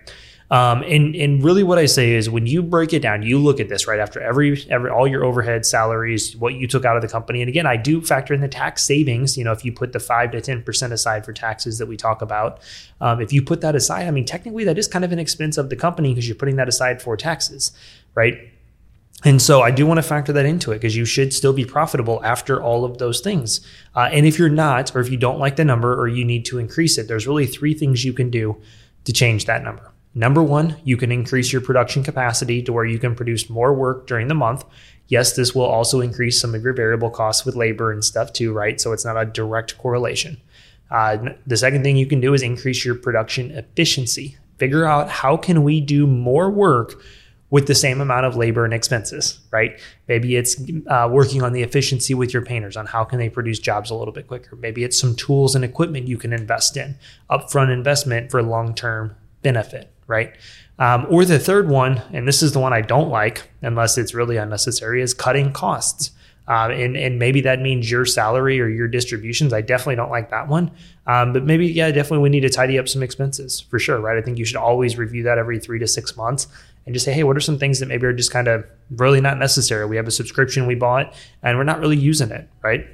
Um, 0.49 0.85
and 0.85 1.17
and 1.17 1.43
really, 1.43 1.65
what 1.65 1.77
I 1.77 1.87
say 1.87 2.13
is, 2.13 2.31
when 2.31 2.47
you 2.47 2.63
break 2.63 2.93
it 2.93 3.01
down, 3.01 3.23
you 3.23 3.37
look 3.37 3.59
at 3.59 3.69
this 3.69 3.89
right 3.89 3.99
after 3.99 4.21
every 4.21 4.65
every 4.71 4.91
all 4.91 5.09
your 5.09 5.25
overhead 5.25 5.67
salaries, 5.67 6.37
what 6.37 6.55
you 6.55 6.69
took 6.69 6.85
out 6.85 6.95
of 6.95 7.03
the 7.03 7.09
company, 7.09 7.43
and 7.43 7.49
again, 7.49 7.67
I 7.67 7.77
do 7.77 8.01
factor 8.01 8.33
in 8.33 8.41
the 8.41 8.47
tax 8.47 8.85
savings. 8.85 9.37
You 9.37 9.43
know, 9.43 9.51
if 9.51 9.65
you 9.65 9.73
put 9.73 9.93
the 9.93 9.99
five 9.99 10.31
to 10.31 10.41
ten 10.41 10.63
percent 10.63 10.93
aside 10.93 11.25
for 11.25 11.33
taxes 11.33 11.79
that 11.79 11.87
we 11.87 11.97
talk 11.97 12.23
about, 12.23 12.61
um, 13.01 13.21
if 13.21 13.33
you 13.33 13.43
put 13.43 13.61
that 13.63 13.75
aside, 13.75 14.07
I 14.07 14.13
mean, 14.13 14.25
technically, 14.25 14.63
that 14.63 14.79
is 14.79 14.87
kind 14.87 15.05
of 15.05 15.11
an 15.11 15.19
expense 15.19 15.59
of 15.59 15.69
the 15.69 15.75
company 15.75 16.11
because 16.11 16.29
you're 16.29 16.37
putting 16.37 16.57
that 16.57 16.69
aside 16.69 17.03
for 17.03 17.17
taxes, 17.17 17.73
right? 18.15 18.53
And 19.25 19.41
so 19.41 19.63
I 19.63 19.71
do 19.71 19.87
want 19.87 19.99
to 19.99 20.03
factor 20.03 20.33
that 20.35 20.45
into 20.45 20.73
it 20.73 20.77
because 20.77 20.95
you 20.95 21.05
should 21.05 21.33
still 21.33 21.55
be 21.55 21.65
profitable 21.65 22.23
after 22.23 22.63
all 22.63 22.85
of 22.85 22.99
those 22.99 23.21
things. 23.21 23.61
Uh, 23.95 24.09
and 24.13 24.27
if 24.27 24.39
you're 24.39 24.49
not, 24.49 24.95
or 24.95 25.01
if 25.01 25.11
you 25.11 25.17
don't 25.17 25.39
like 25.39 25.57
the 25.57 25.65
number 25.65 25.99
or 25.99 26.07
you 26.07 26.25
need 26.25 26.45
to 26.47 26.59
increase 26.59 26.99
it, 26.99 27.09
there's 27.09 27.27
really 27.27 27.47
three 27.47 27.73
things 27.73 28.05
you 28.05 28.13
can 28.13 28.31
do 28.31 28.61
to 29.05 29.13
change 29.13 29.47
that 29.47 29.65
number. 29.65 29.91
Number 30.15 30.43
one, 30.43 30.77
you 30.85 30.97
can 30.97 31.13
increase 31.13 31.53
your 31.53 31.61
production 31.61 32.03
capacity 32.03 32.63
to 32.63 32.73
where 32.73 32.85
you 32.85 32.99
can 32.99 33.15
produce 33.15 33.51
more 33.51 33.75
work 33.75 34.07
during 34.07 34.29
the 34.29 34.35
month. 34.35 34.65
Yes, 35.09 35.35
this 35.35 35.55
will 35.55 35.65
also 35.65 36.01
increase 36.01 36.41
some 36.41 36.55
of 36.55 36.63
your 36.63 36.73
variable 36.73 37.11
costs 37.11 37.45
with 37.45 37.55
labor 37.55 37.93
and 37.93 38.05
stuff 38.05 38.33
too, 38.33 38.53
right? 38.53 38.81
So 38.81 38.93
it's 38.93 39.05
not 39.05 39.17
a 39.17 39.25
direct 39.25 39.79
correlation. 39.79 40.41
Uh, 40.91 41.19
the 41.47 41.57
second 41.57 41.83
thing 41.83 41.97
you 41.97 42.07
can 42.07 42.21
do 42.21 42.33
is 42.33 42.43
increase 42.43 42.85
your 42.85 42.95
production 42.95 43.51
efficiency. 43.51 44.39
Figure 44.59 44.87
out 44.87 45.11
how 45.11 45.37
can 45.37 45.63
we 45.63 45.81
do 45.81 46.07
more 46.07 46.51
work 46.51 47.03
with 47.51 47.67
the 47.67 47.75
same 47.75 48.01
amount 48.01 48.27
of 48.27 48.37
labor 48.37 48.65
and 48.65 48.75
expenses, 48.75 49.39
right? 49.53 49.81
Maybe 50.09 50.37
it's 50.37 50.61
uh, 50.89 51.09
working 51.11 51.43
on 51.43 51.53
the 51.53 51.63
efficiency 51.63 52.13
with 52.13 52.33
your 52.33 52.43
painters 52.43 52.77
on 52.77 52.87
how 52.87 53.05
can 53.05 53.19
they 53.19 53.29
produce 53.29 53.59
jobs 53.59 53.91
a 53.91 53.95
little 53.95 54.13
bit 54.13 54.27
quicker. 54.27 54.57
Maybe 54.57 54.83
it's 54.83 54.99
some 54.99 55.15
tools 55.15 55.55
and 55.55 55.65
equipment 55.65 56.09
you 56.09 56.19
can 56.19 56.33
invest 56.33 56.77
in, 56.77 56.97
upfront 57.31 57.73
investment 57.73 58.31
for 58.31 58.43
long-term 58.43 59.15
benefit, 59.43 59.93
right? 60.09 60.35
Um, 60.79 61.07
or 61.09 61.25
the 61.25 61.39
third 61.39 61.69
one, 61.69 62.03
and 62.13 62.27
this 62.27 62.43
is 62.43 62.53
the 62.53 62.59
one 62.59 62.73
I 62.73 62.81
don't 62.81 63.11
like 63.11 63.49
unless 63.63 63.97
it's 63.97 64.13
really 64.13 64.37
unnecessary, 64.37 65.01
is 65.01 65.15
cutting 65.15 65.53
costs. 65.53 66.11
Um, 66.49 66.71
and, 66.71 66.97
and 66.97 67.19
maybe 67.19 67.41
that 67.41 67.61
means 67.61 67.91
your 67.91 68.05
salary 68.05 68.61
or 68.61 68.69
your 68.69 68.87
distributions. 68.87 69.53
I 69.53 69.63
definitely 69.63 69.97
don't 69.97 70.11
like 70.11 70.31
that 70.31 70.47
one. 70.47 70.71
Um, 71.07 71.33
but 71.33 71.45
maybe, 71.45 71.67
yeah, 71.67 71.91
definitely 71.91 72.19
we 72.19 72.29
need 72.29 72.41
to 72.41 72.51
tidy 72.51 72.79
up 72.79 72.89
some 72.89 73.03
expenses 73.03 73.61
for 73.61 73.81
sure, 73.81 73.99
right? 73.99 74.17
I 74.17 74.23
think 74.23 74.39
you 74.39 74.45
should 74.45 74.57
always 74.57 74.97
review 74.97 75.25
that 75.25 75.39
every 75.39 75.59
three 75.59 75.81
to 75.81 75.89
six 75.89 76.17
months 76.17 76.47
and 76.87 76.95
just 76.95 77.05
say, 77.05 77.13
hey, 77.13 77.25
what 77.25 77.37
are 77.37 77.41
some 77.41 77.59
things 77.59 77.81
that 77.81 77.87
maybe 77.87 78.07
are 78.07 78.13
just 78.13 78.31
kind 78.31 78.49
of 78.49 78.65
really 78.91 79.21
not 79.21 79.39
necessary? 79.39 79.85
We 79.87 79.97
have 79.97 80.07
a 80.07 80.13
subscription 80.13 80.67
we 80.67 80.77
bought 80.77 81.15
and 81.43 81.59
we're 81.59 81.65
not 81.65 81.81
really 81.81 81.97
using 81.97 82.31
it, 82.31 82.49
right? 82.63 82.87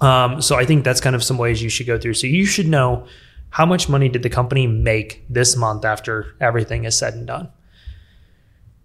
Um, 0.00 0.40
so 0.40 0.56
I 0.56 0.64
think 0.64 0.84
that's 0.84 1.00
kind 1.00 1.16
of 1.16 1.24
some 1.24 1.36
ways 1.36 1.60
you 1.60 1.68
should 1.68 1.86
go 1.86 1.98
through. 1.98 2.14
So 2.14 2.28
you 2.28 2.46
should 2.46 2.68
know 2.68 3.06
how 3.50 3.66
much 3.66 3.88
money 3.88 4.08
did 4.08 4.22
the 4.22 4.30
company 4.30 4.66
make 4.66 5.24
this 5.28 5.56
month 5.56 5.84
after 5.84 6.36
everything 6.40 6.84
is 6.84 6.96
said 6.96 7.14
and 7.14 7.26
done. 7.26 7.50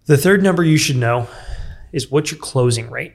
The 0.05 0.17
third 0.17 0.41
number 0.41 0.63
you 0.63 0.77
should 0.77 0.97
know 0.97 1.27
is 1.91 2.09
what's 2.09 2.31
your 2.31 2.39
closing 2.39 2.89
rate? 2.89 3.13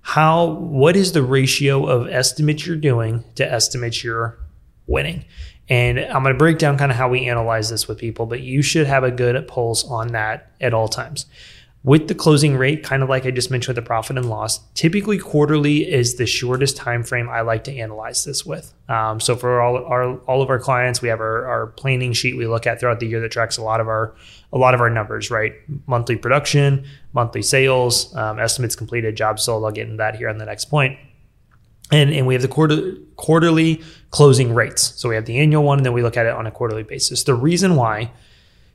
How 0.00 0.46
what 0.46 0.96
is 0.96 1.12
the 1.12 1.22
ratio 1.22 1.86
of 1.86 2.08
estimates 2.08 2.66
you're 2.66 2.76
doing 2.76 3.22
to 3.36 3.50
estimates 3.50 4.02
you're 4.02 4.38
winning? 4.86 5.24
And 5.68 5.98
I'm 5.98 6.22
going 6.22 6.34
to 6.34 6.38
break 6.38 6.58
down 6.58 6.76
kind 6.76 6.90
of 6.90 6.98
how 6.98 7.08
we 7.08 7.26
analyze 7.26 7.70
this 7.70 7.86
with 7.86 7.98
people, 7.98 8.26
but 8.26 8.40
you 8.40 8.62
should 8.62 8.86
have 8.86 9.04
a 9.04 9.10
good 9.10 9.46
pulse 9.48 9.84
on 9.84 10.08
that 10.08 10.50
at 10.60 10.74
all 10.74 10.88
times. 10.88 11.26
With 11.84 12.06
the 12.06 12.14
closing 12.14 12.56
rate, 12.56 12.84
kind 12.84 13.02
of 13.02 13.08
like 13.08 13.26
I 13.26 13.32
just 13.32 13.50
mentioned 13.50 13.76
with 13.76 13.84
the 13.84 13.86
profit 13.86 14.16
and 14.16 14.30
loss, 14.30 14.60
typically 14.74 15.18
quarterly 15.18 15.90
is 15.90 16.14
the 16.14 16.26
shortest 16.26 16.76
time 16.76 17.02
frame 17.02 17.28
I 17.28 17.40
like 17.40 17.64
to 17.64 17.76
analyze 17.76 18.24
this 18.24 18.46
with. 18.46 18.72
Um, 18.88 19.18
so 19.18 19.34
for 19.34 19.60
all 19.60 19.84
our 19.86 20.16
all 20.18 20.42
of 20.42 20.48
our 20.48 20.60
clients, 20.60 21.02
we 21.02 21.08
have 21.08 21.18
our, 21.18 21.44
our 21.44 21.66
planning 21.66 22.12
sheet 22.12 22.36
we 22.36 22.46
look 22.46 22.68
at 22.68 22.78
throughout 22.78 23.00
the 23.00 23.06
year 23.06 23.18
that 23.18 23.32
tracks 23.32 23.56
a 23.56 23.62
lot 23.62 23.80
of 23.80 23.88
our 23.88 24.14
a 24.52 24.58
lot 24.58 24.74
of 24.74 24.80
our 24.80 24.90
numbers, 24.90 25.28
right? 25.28 25.54
Monthly 25.88 26.14
production, 26.14 26.84
monthly 27.14 27.42
sales, 27.42 28.14
um, 28.14 28.38
estimates 28.38 28.76
completed, 28.76 29.16
jobs 29.16 29.42
sold. 29.42 29.64
I'll 29.64 29.72
get 29.72 29.86
into 29.86 29.96
that 29.96 30.14
here 30.14 30.28
on 30.28 30.38
the 30.38 30.46
next 30.46 30.66
point 30.66 30.96
and, 31.90 32.10
and 32.10 32.26
we 32.26 32.34
have 32.34 32.42
the 32.42 32.48
quarter, 32.48 32.94
quarterly 33.16 33.82
closing 34.10 34.54
rates. 34.54 34.94
So 35.00 35.08
we 35.08 35.14
have 35.14 35.26
the 35.26 35.38
annual 35.38 35.64
one, 35.64 35.78
and 35.78 35.86
then 35.86 35.92
we 35.92 36.02
look 36.02 36.16
at 36.16 36.26
it 36.26 36.34
on 36.34 36.46
a 36.46 36.50
quarterly 36.50 36.82
basis. 36.82 37.24
The 37.24 37.34
reason 37.34 37.76
why 37.76 38.12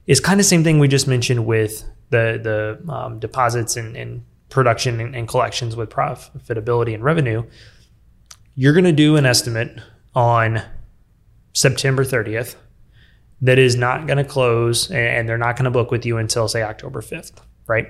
is 0.06 0.20
kind 0.20 0.40
of 0.40 0.46
same 0.46 0.64
thing 0.64 0.80
we 0.80 0.88
just 0.88 1.08
mentioned 1.08 1.46
with 1.46 1.84
the 2.10 2.40
the 2.84 2.94
um, 2.94 3.20
deposits 3.20 3.76
and, 3.76 3.96
and 3.98 4.24
production 4.50 5.00
and, 5.02 5.16
and, 5.16 5.28
collections 5.28 5.76
with 5.76 5.90
profitability 5.90 6.94
and 6.94 7.04
revenue. 7.04 7.44
You're 8.56 8.74
going 8.74 8.86
to 8.86 8.94
do 8.94 9.18
an 9.18 9.26
estimate 9.26 9.78
on 10.16 10.62
September 11.54 12.06
30th, 12.06 12.56
that 13.42 13.60
is 13.60 13.76
not 13.76 14.08
going 14.08 14.18
to 14.18 14.24
close 14.24 14.90
and 14.92 15.28
they're 15.28 15.38
not 15.38 15.56
going 15.56 15.66
to 15.66 15.72
book 15.72 15.92
with 15.92 16.06
you 16.06 16.18
until 16.18 16.48
say 16.48 16.64
October 16.64 17.02
5th, 17.02 17.34
right? 17.68 17.88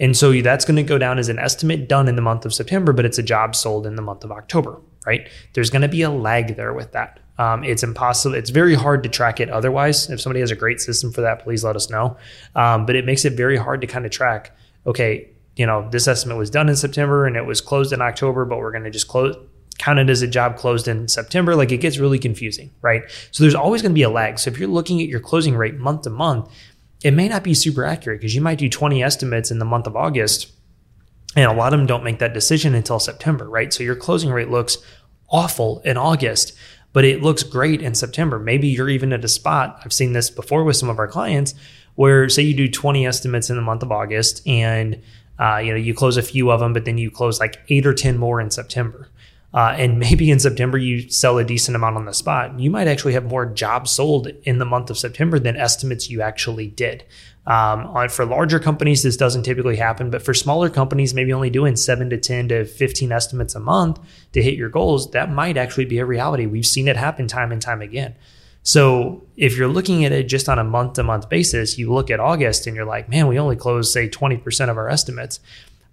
And 0.00 0.16
so 0.16 0.32
that's 0.40 0.64
going 0.64 0.76
to 0.76 0.82
go 0.82 0.98
down 0.98 1.18
as 1.18 1.28
an 1.28 1.38
estimate 1.38 1.88
done 1.88 2.08
in 2.08 2.16
the 2.16 2.22
month 2.22 2.44
of 2.44 2.54
September, 2.54 2.92
but 2.92 3.04
it's 3.04 3.18
a 3.18 3.22
job 3.22 3.56
sold 3.56 3.86
in 3.86 3.96
the 3.96 4.02
month 4.02 4.24
of 4.24 4.30
October, 4.30 4.80
right? 5.06 5.28
There's 5.54 5.70
going 5.70 5.82
to 5.82 5.88
be 5.88 6.02
a 6.02 6.10
lag 6.10 6.56
there 6.56 6.72
with 6.72 6.92
that. 6.92 7.20
Um, 7.38 7.62
it's 7.62 7.82
impossible. 7.82 8.34
It's 8.34 8.50
very 8.50 8.74
hard 8.74 9.02
to 9.04 9.08
track 9.08 9.40
it 9.40 9.48
otherwise. 9.48 10.10
If 10.10 10.20
somebody 10.20 10.40
has 10.40 10.50
a 10.50 10.56
great 10.56 10.80
system 10.80 11.12
for 11.12 11.20
that, 11.20 11.42
please 11.44 11.64
let 11.64 11.76
us 11.76 11.88
know. 11.88 12.16
Um, 12.54 12.84
but 12.84 12.96
it 12.96 13.04
makes 13.04 13.24
it 13.24 13.34
very 13.34 13.56
hard 13.56 13.80
to 13.80 13.86
kind 13.86 14.04
of 14.04 14.10
track. 14.10 14.56
Okay, 14.86 15.30
you 15.56 15.66
know, 15.66 15.88
this 15.90 16.08
estimate 16.08 16.36
was 16.36 16.50
done 16.50 16.68
in 16.68 16.76
September 16.76 17.26
and 17.26 17.36
it 17.36 17.46
was 17.46 17.60
closed 17.60 17.92
in 17.92 18.00
October, 18.00 18.44
but 18.44 18.58
we're 18.58 18.72
going 18.72 18.84
to 18.84 18.90
just 18.90 19.08
close 19.08 19.36
count 19.78 20.00
it 20.00 20.10
as 20.10 20.22
a 20.22 20.26
job 20.26 20.56
closed 20.56 20.88
in 20.88 21.08
September. 21.08 21.54
Like 21.54 21.72
it 21.72 21.78
gets 21.78 21.98
really 21.98 22.18
confusing, 22.18 22.70
right? 22.82 23.02
So 23.30 23.44
there's 23.44 23.54
always 23.54 23.80
going 23.80 23.92
to 23.92 23.94
be 23.94 24.02
a 24.02 24.10
lag. 24.10 24.38
So 24.38 24.50
if 24.50 24.58
you're 24.58 24.68
looking 24.68 25.00
at 25.00 25.06
your 25.06 25.20
closing 25.20 25.56
rate 25.56 25.76
month 25.76 26.02
to 26.02 26.10
month, 26.10 26.50
it 27.02 27.12
may 27.12 27.28
not 27.28 27.44
be 27.44 27.54
super 27.54 27.84
accurate 27.84 28.20
because 28.20 28.34
you 28.34 28.40
might 28.40 28.58
do 28.58 28.68
20 28.68 29.02
estimates 29.02 29.50
in 29.50 29.58
the 29.58 29.64
month 29.64 29.86
of 29.86 29.96
August. 29.96 30.52
And 31.36 31.50
a 31.50 31.54
lot 31.54 31.72
of 31.72 31.78
them 31.78 31.86
don't 31.86 32.04
make 32.04 32.18
that 32.18 32.34
decision 32.34 32.74
until 32.74 32.98
September, 32.98 33.48
right? 33.48 33.72
So 33.72 33.84
your 33.84 33.94
closing 33.94 34.30
rate 34.30 34.50
looks 34.50 34.78
awful 35.28 35.80
in 35.84 35.96
August, 35.96 36.54
but 36.92 37.04
it 37.04 37.22
looks 37.22 37.42
great 37.42 37.82
in 37.82 37.94
September. 37.94 38.38
Maybe 38.38 38.68
you're 38.68 38.88
even 38.88 39.12
at 39.12 39.24
a 39.24 39.28
spot. 39.28 39.80
I've 39.84 39.92
seen 39.92 40.14
this 40.14 40.30
before 40.30 40.64
with 40.64 40.76
some 40.76 40.88
of 40.88 40.98
our 40.98 41.06
clients 41.06 41.54
where 41.94 42.28
say 42.28 42.42
you 42.42 42.54
do 42.54 42.68
20 42.68 43.06
estimates 43.06 43.50
in 43.50 43.56
the 43.56 43.62
month 43.62 43.82
of 43.82 43.92
August 43.92 44.46
and 44.46 45.02
uh, 45.38 45.58
you 45.58 45.70
know 45.70 45.78
you 45.78 45.94
close 45.94 46.16
a 46.16 46.22
few 46.22 46.50
of 46.50 46.60
them, 46.60 46.72
but 46.72 46.84
then 46.84 46.98
you 46.98 47.10
close 47.10 47.38
like 47.38 47.60
eight 47.68 47.86
or 47.86 47.94
10 47.94 48.18
more 48.18 48.40
in 48.40 48.50
September. 48.50 49.08
Uh, 49.52 49.74
and 49.78 49.98
maybe 49.98 50.30
in 50.30 50.38
September 50.38 50.76
you 50.76 51.08
sell 51.10 51.38
a 51.38 51.44
decent 51.44 51.74
amount 51.74 51.96
on 51.96 52.04
the 52.04 52.14
spot, 52.14 52.58
you 52.58 52.70
might 52.70 52.88
actually 52.88 53.14
have 53.14 53.24
more 53.24 53.46
jobs 53.46 53.90
sold 53.90 54.28
in 54.44 54.58
the 54.58 54.64
month 54.64 54.90
of 54.90 54.98
September 54.98 55.38
than 55.38 55.56
estimates 55.56 56.10
you 56.10 56.20
actually 56.20 56.66
did. 56.66 57.04
Um, 57.46 58.08
for 58.10 58.26
larger 58.26 58.58
companies, 58.58 59.02
this 59.02 59.16
doesn't 59.16 59.44
typically 59.44 59.76
happen, 59.76 60.10
but 60.10 60.20
for 60.20 60.34
smaller 60.34 60.68
companies, 60.68 61.14
maybe 61.14 61.32
only 61.32 61.48
doing 61.48 61.76
seven 61.76 62.10
to 62.10 62.18
10 62.18 62.48
to 62.48 62.64
15 62.66 63.10
estimates 63.10 63.54
a 63.54 63.60
month 63.60 63.98
to 64.32 64.42
hit 64.42 64.54
your 64.54 64.68
goals, 64.68 65.12
that 65.12 65.32
might 65.32 65.56
actually 65.56 65.86
be 65.86 65.98
a 65.98 66.04
reality. 66.04 66.44
We've 66.44 66.66
seen 66.66 66.88
it 66.88 66.98
happen 66.98 67.26
time 67.26 67.50
and 67.50 67.62
time 67.62 67.80
again. 67.80 68.16
So 68.62 69.24
if 69.38 69.56
you're 69.56 69.66
looking 69.66 70.04
at 70.04 70.12
it 70.12 70.24
just 70.24 70.46
on 70.46 70.58
a 70.58 70.64
month 70.64 70.94
to 70.94 71.02
month 71.02 71.30
basis, 71.30 71.78
you 71.78 71.90
look 71.90 72.10
at 72.10 72.20
August 72.20 72.66
and 72.66 72.76
you're 72.76 72.84
like, 72.84 73.08
man, 73.08 73.26
we 73.26 73.38
only 73.38 73.56
closed, 73.56 73.90
say, 73.90 74.10
20% 74.10 74.68
of 74.68 74.76
our 74.76 74.90
estimates. 74.90 75.40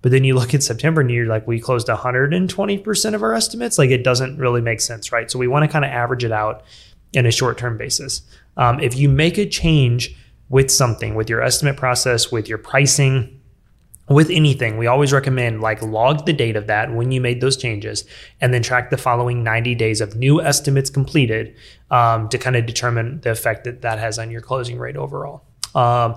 But 0.06 0.12
then 0.12 0.24
you 0.24 0.36
look 0.36 0.54
at 0.54 0.62
September 0.62 1.02
and 1.02 1.10
you're 1.10 1.26
like, 1.26 1.48
we 1.48 1.60
closed 1.60 1.88
120% 1.88 3.14
of 3.16 3.24
our 3.24 3.34
estimates. 3.34 3.80
Like 3.80 3.90
it 3.90 4.04
doesn't 4.04 4.38
really 4.38 4.62
make 4.62 4.80
sense, 4.80 5.12
right? 5.12 5.32
So 5.32 5.40
we 5.40 5.48
want 5.48 5.66
to 5.66 5.68
kind 5.68 5.84
of 5.84 5.90
average 5.90 6.24
it 6.24 6.32
out 6.32 6.62
in 7.14 7.26
a 7.26 7.32
short 7.32 7.58
term 7.58 7.76
basis. 7.76 8.22
Um, 8.56 8.80
if 8.80 8.96
you 8.96 9.10
make 9.10 9.40
a 9.40 9.50
change 9.50 10.16
with 10.48 10.70
something, 10.70 11.16
with 11.16 11.28
your 11.28 11.42
estimate 11.42 11.76
process, 11.76 12.32
with 12.32 12.48
your 12.48 12.60
pricing, 12.60 13.42
with 14.08 14.30
anything, 14.30 14.78
we 14.78 14.86
always 14.86 15.12
recommend 15.12 15.62
like 15.62 15.82
log 15.82 16.28
the 16.28 16.34
date 16.34 16.56
of 16.56 16.68
that 16.68 16.94
when 16.94 17.12
you 17.12 17.20
made 17.20 17.42
those 17.42 17.58
changes 17.58 18.06
and 18.42 18.54
then 18.54 18.62
track 18.62 18.92
the 18.92 18.98
following 19.00 19.44
90 19.44 19.74
days 19.74 20.02
of 20.02 20.16
new 20.16 20.40
estimates 20.40 20.92
completed 20.92 21.56
um, 21.90 22.30
to 22.30 22.38
kind 22.38 22.56
of 22.56 22.68
determine 22.68 23.22
the 23.22 23.32
effect 23.32 23.64
that 23.64 23.82
that 23.82 23.98
has 23.98 24.20
on 24.20 24.30
your 24.30 24.42
closing 24.42 24.78
rate 24.78 24.98
overall. 24.98 25.42
Um, 25.74 26.16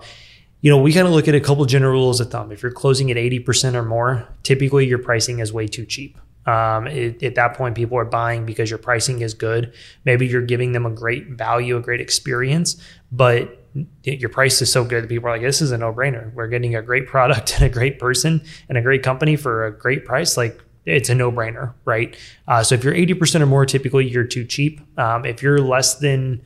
you 0.60 0.70
know, 0.70 0.78
we 0.78 0.92
kind 0.92 1.06
of 1.06 1.12
look 1.12 1.28
at 1.28 1.34
a 1.34 1.40
couple 1.40 1.64
general 1.66 1.92
rules 1.92 2.20
of 2.20 2.30
thumb. 2.30 2.50
If 2.50 2.62
you're 2.62 2.72
closing 2.72 3.10
at 3.10 3.16
80% 3.16 3.74
or 3.74 3.84
more, 3.84 4.26
typically 4.42 4.86
your 4.86 4.98
pricing 4.98 5.38
is 5.38 5.52
way 5.52 5.68
too 5.68 5.86
cheap. 5.86 6.18
Um, 6.46 6.86
it, 6.86 7.22
at 7.22 7.34
that 7.34 7.54
point, 7.54 7.74
people 7.74 7.98
are 7.98 8.04
buying 8.04 8.46
because 8.46 8.70
your 8.70 8.78
pricing 8.78 9.20
is 9.20 9.34
good. 9.34 9.74
Maybe 10.04 10.26
you're 10.26 10.42
giving 10.42 10.72
them 10.72 10.86
a 10.86 10.90
great 10.90 11.28
value, 11.28 11.76
a 11.76 11.80
great 11.80 12.00
experience, 12.00 12.82
but 13.12 13.64
your 14.02 14.30
price 14.30 14.60
is 14.62 14.72
so 14.72 14.82
good 14.82 15.04
that 15.04 15.08
people 15.08 15.28
are 15.28 15.32
like, 15.32 15.42
this 15.42 15.60
is 15.60 15.70
a 15.70 15.78
no 15.78 15.92
brainer. 15.92 16.32
We're 16.32 16.48
getting 16.48 16.74
a 16.74 16.82
great 16.82 17.06
product 17.06 17.54
and 17.56 17.64
a 17.64 17.68
great 17.68 17.98
person 17.98 18.42
and 18.68 18.78
a 18.78 18.82
great 18.82 19.02
company 19.02 19.36
for 19.36 19.66
a 19.66 19.72
great 19.72 20.04
price. 20.04 20.36
Like, 20.36 20.60
it's 20.86 21.10
a 21.10 21.14
no 21.14 21.30
brainer, 21.30 21.74
right? 21.84 22.16
Uh, 22.48 22.62
so 22.62 22.74
if 22.74 22.82
you're 22.82 22.94
80% 22.94 23.42
or 23.42 23.46
more, 23.46 23.66
typically 23.66 24.08
you're 24.08 24.24
too 24.24 24.44
cheap. 24.44 24.80
Um, 24.98 25.26
if 25.26 25.42
you're 25.42 25.60
less 25.60 25.96
than 25.96 26.40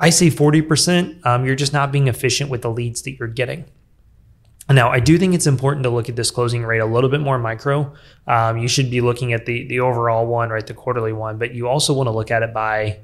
I 0.00 0.10
say 0.10 0.28
40%, 0.28 1.24
um, 1.26 1.44
you're 1.44 1.54
just 1.54 1.74
not 1.74 1.92
being 1.92 2.08
efficient 2.08 2.50
with 2.50 2.62
the 2.62 2.70
leads 2.70 3.02
that 3.02 3.18
you're 3.18 3.28
getting. 3.28 3.66
Now, 4.68 4.90
I 4.90 5.00
do 5.00 5.18
think 5.18 5.34
it's 5.34 5.46
important 5.46 5.82
to 5.82 5.90
look 5.90 6.08
at 6.08 6.16
this 6.16 6.30
closing 6.30 6.64
rate 6.64 6.78
a 6.78 6.86
little 6.86 7.10
bit 7.10 7.20
more 7.20 7.38
micro. 7.38 7.92
Um, 8.26 8.58
you 8.58 8.68
should 8.68 8.90
be 8.90 9.00
looking 9.00 9.32
at 9.32 9.44
the 9.44 9.66
the 9.66 9.80
overall 9.80 10.26
one, 10.26 10.50
right, 10.50 10.64
the 10.64 10.74
quarterly 10.74 11.12
one, 11.12 11.38
but 11.38 11.52
you 11.54 11.66
also 11.66 11.92
want 11.92 12.06
to 12.06 12.12
look 12.12 12.30
at 12.30 12.44
it 12.44 12.54
by 12.54 13.00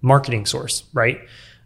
marketing 0.00 0.46
source, 0.46 0.82
right? 0.92 1.20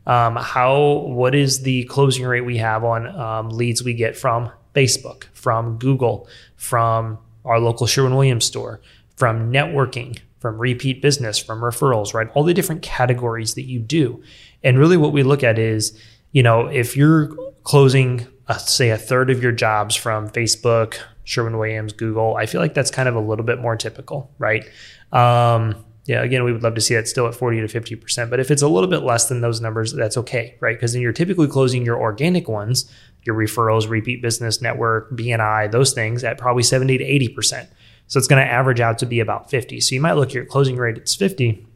Um, 0.06 0.36
how 0.36 1.06
what 1.06 1.34
is 1.34 1.62
the 1.62 1.84
closing 1.84 2.26
rate 2.26 2.42
we 2.42 2.58
have 2.58 2.84
on 2.84 3.06
um, 3.06 3.48
leads 3.48 3.82
we 3.82 3.94
get 3.94 4.14
from 4.14 4.50
Facebook, 4.74 5.24
from 5.32 5.78
Google, 5.78 6.28
from 6.56 7.18
our 7.44 7.58
local 7.58 7.86
Sherwin 7.86 8.14
Williams 8.14 8.44
store, 8.44 8.80
from 9.16 9.50
networking, 9.50 10.18
from 10.40 10.58
repeat 10.58 11.00
business, 11.00 11.38
from 11.38 11.60
referrals, 11.60 12.12
right? 12.14 12.28
All 12.34 12.42
the 12.42 12.54
different 12.54 12.82
categories 12.82 13.54
that 13.54 13.64
you 13.64 13.78
do. 13.78 14.22
And 14.64 14.78
really 14.78 14.96
what 14.96 15.12
we 15.12 15.22
look 15.22 15.44
at 15.44 15.58
is, 15.58 15.98
you 16.32 16.42
know, 16.42 16.66
if 16.66 16.96
you're 16.96 17.28
closing, 17.62 18.26
uh, 18.48 18.56
say, 18.56 18.90
a 18.90 18.98
third 18.98 19.30
of 19.30 19.42
your 19.42 19.52
jobs 19.52 19.94
from 19.94 20.28
Facebook, 20.30 20.98
Sherwin 21.24 21.58
Williams, 21.58 21.92
Google, 21.92 22.36
I 22.36 22.46
feel 22.46 22.60
like 22.60 22.74
that's 22.74 22.90
kind 22.90 23.08
of 23.08 23.14
a 23.14 23.20
little 23.20 23.44
bit 23.44 23.60
more 23.60 23.76
typical, 23.76 24.32
right? 24.38 24.64
Um, 25.12 25.84
yeah, 26.06 26.22
again, 26.22 26.42
we 26.42 26.52
would 26.52 26.62
love 26.62 26.74
to 26.74 26.80
see 26.80 26.94
that 26.94 27.06
still 27.06 27.26
at 27.28 27.34
40 27.34 27.66
to 27.66 27.80
50%. 27.80 28.30
But 28.30 28.40
if 28.40 28.50
it's 28.50 28.62
a 28.62 28.68
little 28.68 28.88
bit 28.88 29.02
less 29.02 29.28
than 29.28 29.42
those 29.42 29.60
numbers, 29.60 29.92
that's 29.92 30.16
okay, 30.16 30.56
right? 30.60 30.76
Because 30.76 30.92
then 30.92 31.02
you're 31.02 31.12
typically 31.12 31.46
closing 31.46 31.84
your 31.84 32.00
organic 32.00 32.48
ones, 32.48 32.90
your 33.24 33.36
referrals, 33.36 33.88
repeat 33.88 34.22
business, 34.22 34.62
network, 34.62 35.10
BNI, 35.12 35.70
those 35.70 35.92
things 35.92 36.24
at 36.24 36.38
probably 36.38 36.62
70 36.62 36.98
to 36.98 37.04
80%. 37.04 37.68
So 38.10 38.18
it's 38.18 38.28
going 38.28 38.44
to 38.44 38.52
average 38.52 38.80
out 38.80 38.98
to 38.98 39.06
be 39.06 39.20
about 39.20 39.50
50. 39.50 39.80
So 39.80 39.94
you 39.94 40.00
might 40.02 40.12
look 40.12 40.28
at 40.28 40.34
your 40.34 40.44
closing 40.44 40.76
rate, 40.76 40.98
it's 40.98 41.14
50 41.14 41.66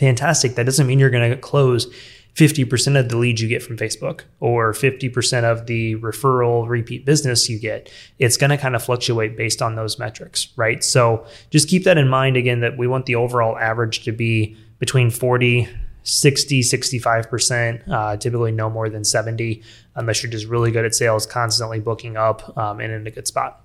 fantastic. 0.00 0.54
That 0.54 0.64
doesn't 0.64 0.86
mean 0.86 0.98
you're 0.98 1.10
going 1.10 1.30
to 1.30 1.36
close 1.36 1.86
50% 2.34 2.98
of 2.98 3.10
the 3.10 3.18
leads 3.18 3.42
you 3.42 3.48
get 3.48 3.62
from 3.62 3.76
Facebook 3.76 4.22
or 4.40 4.72
50% 4.72 5.44
of 5.44 5.66
the 5.66 5.96
referral 5.96 6.66
repeat 6.66 7.04
business 7.04 7.50
you 7.50 7.58
get. 7.58 7.92
It's 8.18 8.38
going 8.38 8.48
to 8.48 8.56
kind 8.56 8.74
of 8.74 8.82
fluctuate 8.82 9.36
based 9.36 9.60
on 9.60 9.74
those 9.74 9.98
metrics, 9.98 10.48
right? 10.56 10.82
So 10.82 11.26
just 11.50 11.68
keep 11.68 11.84
that 11.84 11.98
in 11.98 12.08
mind 12.08 12.38
again 12.38 12.60
that 12.60 12.78
we 12.78 12.86
want 12.86 13.04
the 13.04 13.16
overall 13.16 13.58
average 13.58 14.04
to 14.04 14.12
be 14.12 14.56
between 14.78 15.10
40 15.10 15.68
60 16.02 16.62
65% 16.62 17.88
uh, 17.90 18.16
typically 18.16 18.52
no 18.52 18.70
more 18.70 18.88
than 18.88 19.04
70 19.04 19.62
unless 19.96 20.22
you're 20.22 20.32
just 20.32 20.46
really 20.46 20.70
good 20.70 20.86
at 20.86 20.94
sales 20.94 21.26
constantly 21.26 21.78
booking 21.78 22.16
up 22.16 22.56
um, 22.56 22.80
and 22.80 22.90
in 22.90 23.06
a 23.06 23.10
good 23.10 23.28
spot 23.28 23.62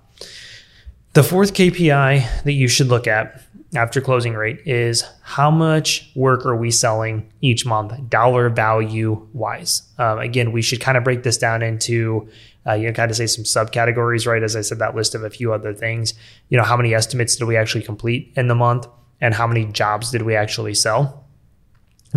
the 1.16 1.22
fourth 1.22 1.54
kpi 1.54 2.42
that 2.42 2.52
you 2.52 2.68
should 2.68 2.88
look 2.88 3.06
at 3.06 3.40
after 3.74 4.02
closing 4.02 4.34
rate 4.34 4.60
is 4.66 5.02
how 5.22 5.50
much 5.50 6.10
work 6.14 6.44
are 6.44 6.54
we 6.54 6.70
selling 6.70 7.26
each 7.40 7.64
month, 7.64 8.10
dollar 8.10 8.50
value 8.50 9.26
wise. 9.32 9.82
Um, 9.96 10.18
again, 10.18 10.52
we 10.52 10.60
should 10.60 10.78
kind 10.78 10.98
of 10.98 11.04
break 11.04 11.22
this 11.22 11.38
down 11.38 11.62
into 11.62 12.28
uh, 12.66 12.74
you 12.74 12.88
know, 12.88 12.92
kind 12.92 13.10
of 13.10 13.16
say 13.16 13.26
some 13.26 13.44
subcategories, 13.44 14.26
right? 14.26 14.42
As 14.42 14.56
I 14.56 14.60
said, 14.60 14.78
that 14.80 14.94
list 14.94 15.14
of 15.14 15.24
a 15.24 15.30
few 15.30 15.54
other 15.54 15.72
things. 15.72 16.12
You 16.50 16.58
know, 16.58 16.64
how 16.64 16.76
many 16.76 16.92
estimates 16.92 17.36
did 17.36 17.46
we 17.46 17.56
actually 17.56 17.84
complete 17.84 18.30
in 18.36 18.48
the 18.48 18.54
month, 18.54 18.86
and 19.18 19.32
how 19.32 19.46
many 19.46 19.64
jobs 19.64 20.10
did 20.10 20.20
we 20.20 20.36
actually 20.36 20.74
sell? 20.74 21.25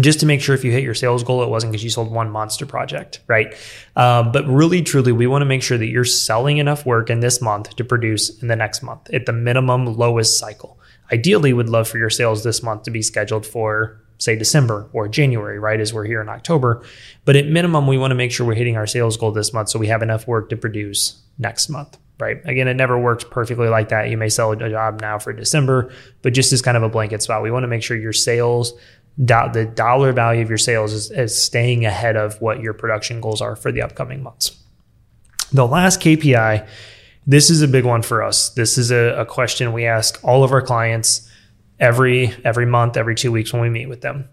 Just 0.01 0.20
to 0.22 0.25
make 0.25 0.41
sure 0.41 0.56
if 0.56 0.63
you 0.63 0.72
hit 0.72 0.84
your 0.84 0.94
sales 0.94 1.24
goal, 1.24 1.44
it 1.44 1.50
wasn't 1.50 1.72
because 1.72 1.84
you 1.84 1.89
sold 1.89 2.12
one 2.12 2.29
monster 2.29 2.65
project, 2.65 3.22
right? 3.27 3.53
Um, 3.96 4.32
but 4.32 4.46
really, 4.48 4.82
truly, 4.82 5.12
we 5.12 5.27
want 5.27 5.41
to 5.41 5.46
make 5.46 5.63
sure 5.63 5.77
that 5.77 5.88
you're 5.88 6.06
selling 6.06 6.58
enough 6.58 6.86
work 6.86 7.10
in 7.10 7.20
this 7.20 7.41
month 7.41 7.75
to 7.75 7.84
produce 7.84 8.41
in 8.41 8.48
the 8.48 8.56
next 8.56 8.84
month 8.84 9.10
at 9.12 9.25
the 9.25 9.34
minimum 9.34 9.86
lowest 9.98 10.38
cycle 10.38 10.79
ideally 11.12 11.53
would 11.53 11.70
love 11.70 11.88
for 11.88 11.98
your 11.98 12.10
sales 12.10 12.44
this 12.44 12.63
month 12.63 12.84
to 12.84 12.91
be 12.91 13.01
scheduled 13.01 13.46
for 13.46 14.01
say 14.18 14.36
December 14.36 14.89
or 14.91 15.08
January, 15.08 15.60
right? 15.60 15.79
As 15.79 15.94
we're 15.94 16.06
here 16.06 16.22
in 16.22 16.27
October. 16.27 16.84
But 17.24 17.38
at 17.38 17.48
minimum, 17.48 17.88
we 17.88 17.98
want 17.98 18.12
to 18.12 18.15
make 18.15 18.32
sure 18.32 18.46
we're 18.46 18.56
hitting 18.56 18.75
our 18.75 18.88
sales 18.88 19.15
goal 19.15 19.32
this 19.32 19.53
month 19.53 19.70
so 19.70 19.79
we 19.79 19.88
have 19.88 20.01
enough 20.01 20.27
work 20.27 20.50
to 20.50 20.58
produce 20.58 21.22
next 21.38 21.70
month, 21.70 21.98
right? 22.20 22.41
Again, 22.44 22.68
it 22.68 22.74
never 22.74 23.00
works 23.00 23.24
perfectly 23.24 23.70
like 23.70 23.89
that. 23.89 24.10
You 24.10 24.18
may 24.18 24.27
sell 24.27 24.51
a 24.51 24.70
job 24.70 25.00
now 25.00 25.20
for 25.20 25.32
December, 25.32 25.94
but 26.22 26.34
just 26.34 26.51
as 26.51 26.62
kind 26.62 26.75
of 26.75 26.84
a 26.84 26.89
blanket 26.89 27.22
spot, 27.22 27.41
we 27.41 27.50
want 27.50 27.63
to 27.63 27.68
make 27.68 27.82
sure 27.82 27.96
your 27.96 28.12
sales, 28.12 28.74
the 29.20 29.70
dollar 29.76 30.14
value 30.14 30.42
of 30.42 30.50
your 30.50 30.58
sales 30.58 30.94
is, 30.94 31.12
is 31.12 31.40
staying 31.40 31.86
ahead 31.86 32.16
of 32.16 32.40
what 32.42 32.62
your 32.62 32.74
production 32.74 33.22
goals 33.22 33.42
are 33.42 33.56
for 33.56 33.72
the 33.72 33.82
upcoming 33.82 34.24
months. 34.24 34.58
The 35.52 35.68
last 35.68 36.00
KPI 36.00 36.68
this 37.30 37.52
is 37.52 37.62
a 37.62 37.68
big 37.68 37.86
one 37.86 38.02
for 38.02 38.24
us. 38.24 38.50
This 38.50 38.76
is 38.76 38.90
a, 38.90 39.20
a 39.20 39.26
question 39.26 39.72
we 39.72 39.86
ask 39.86 40.20
all 40.24 40.44
of 40.44 40.52
our 40.52 40.64
clients 40.64 41.30
every 41.80 42.36
every 42.44 42.66
month, 42.66 42.98
every 42.98 43.14
two 43.14 43.32
weeks 43.32 43.54
when 43.54 43.62
we 43.62 43.70
meet 43.70 43.88
with 43.88 44.02
them. 44.02 44.28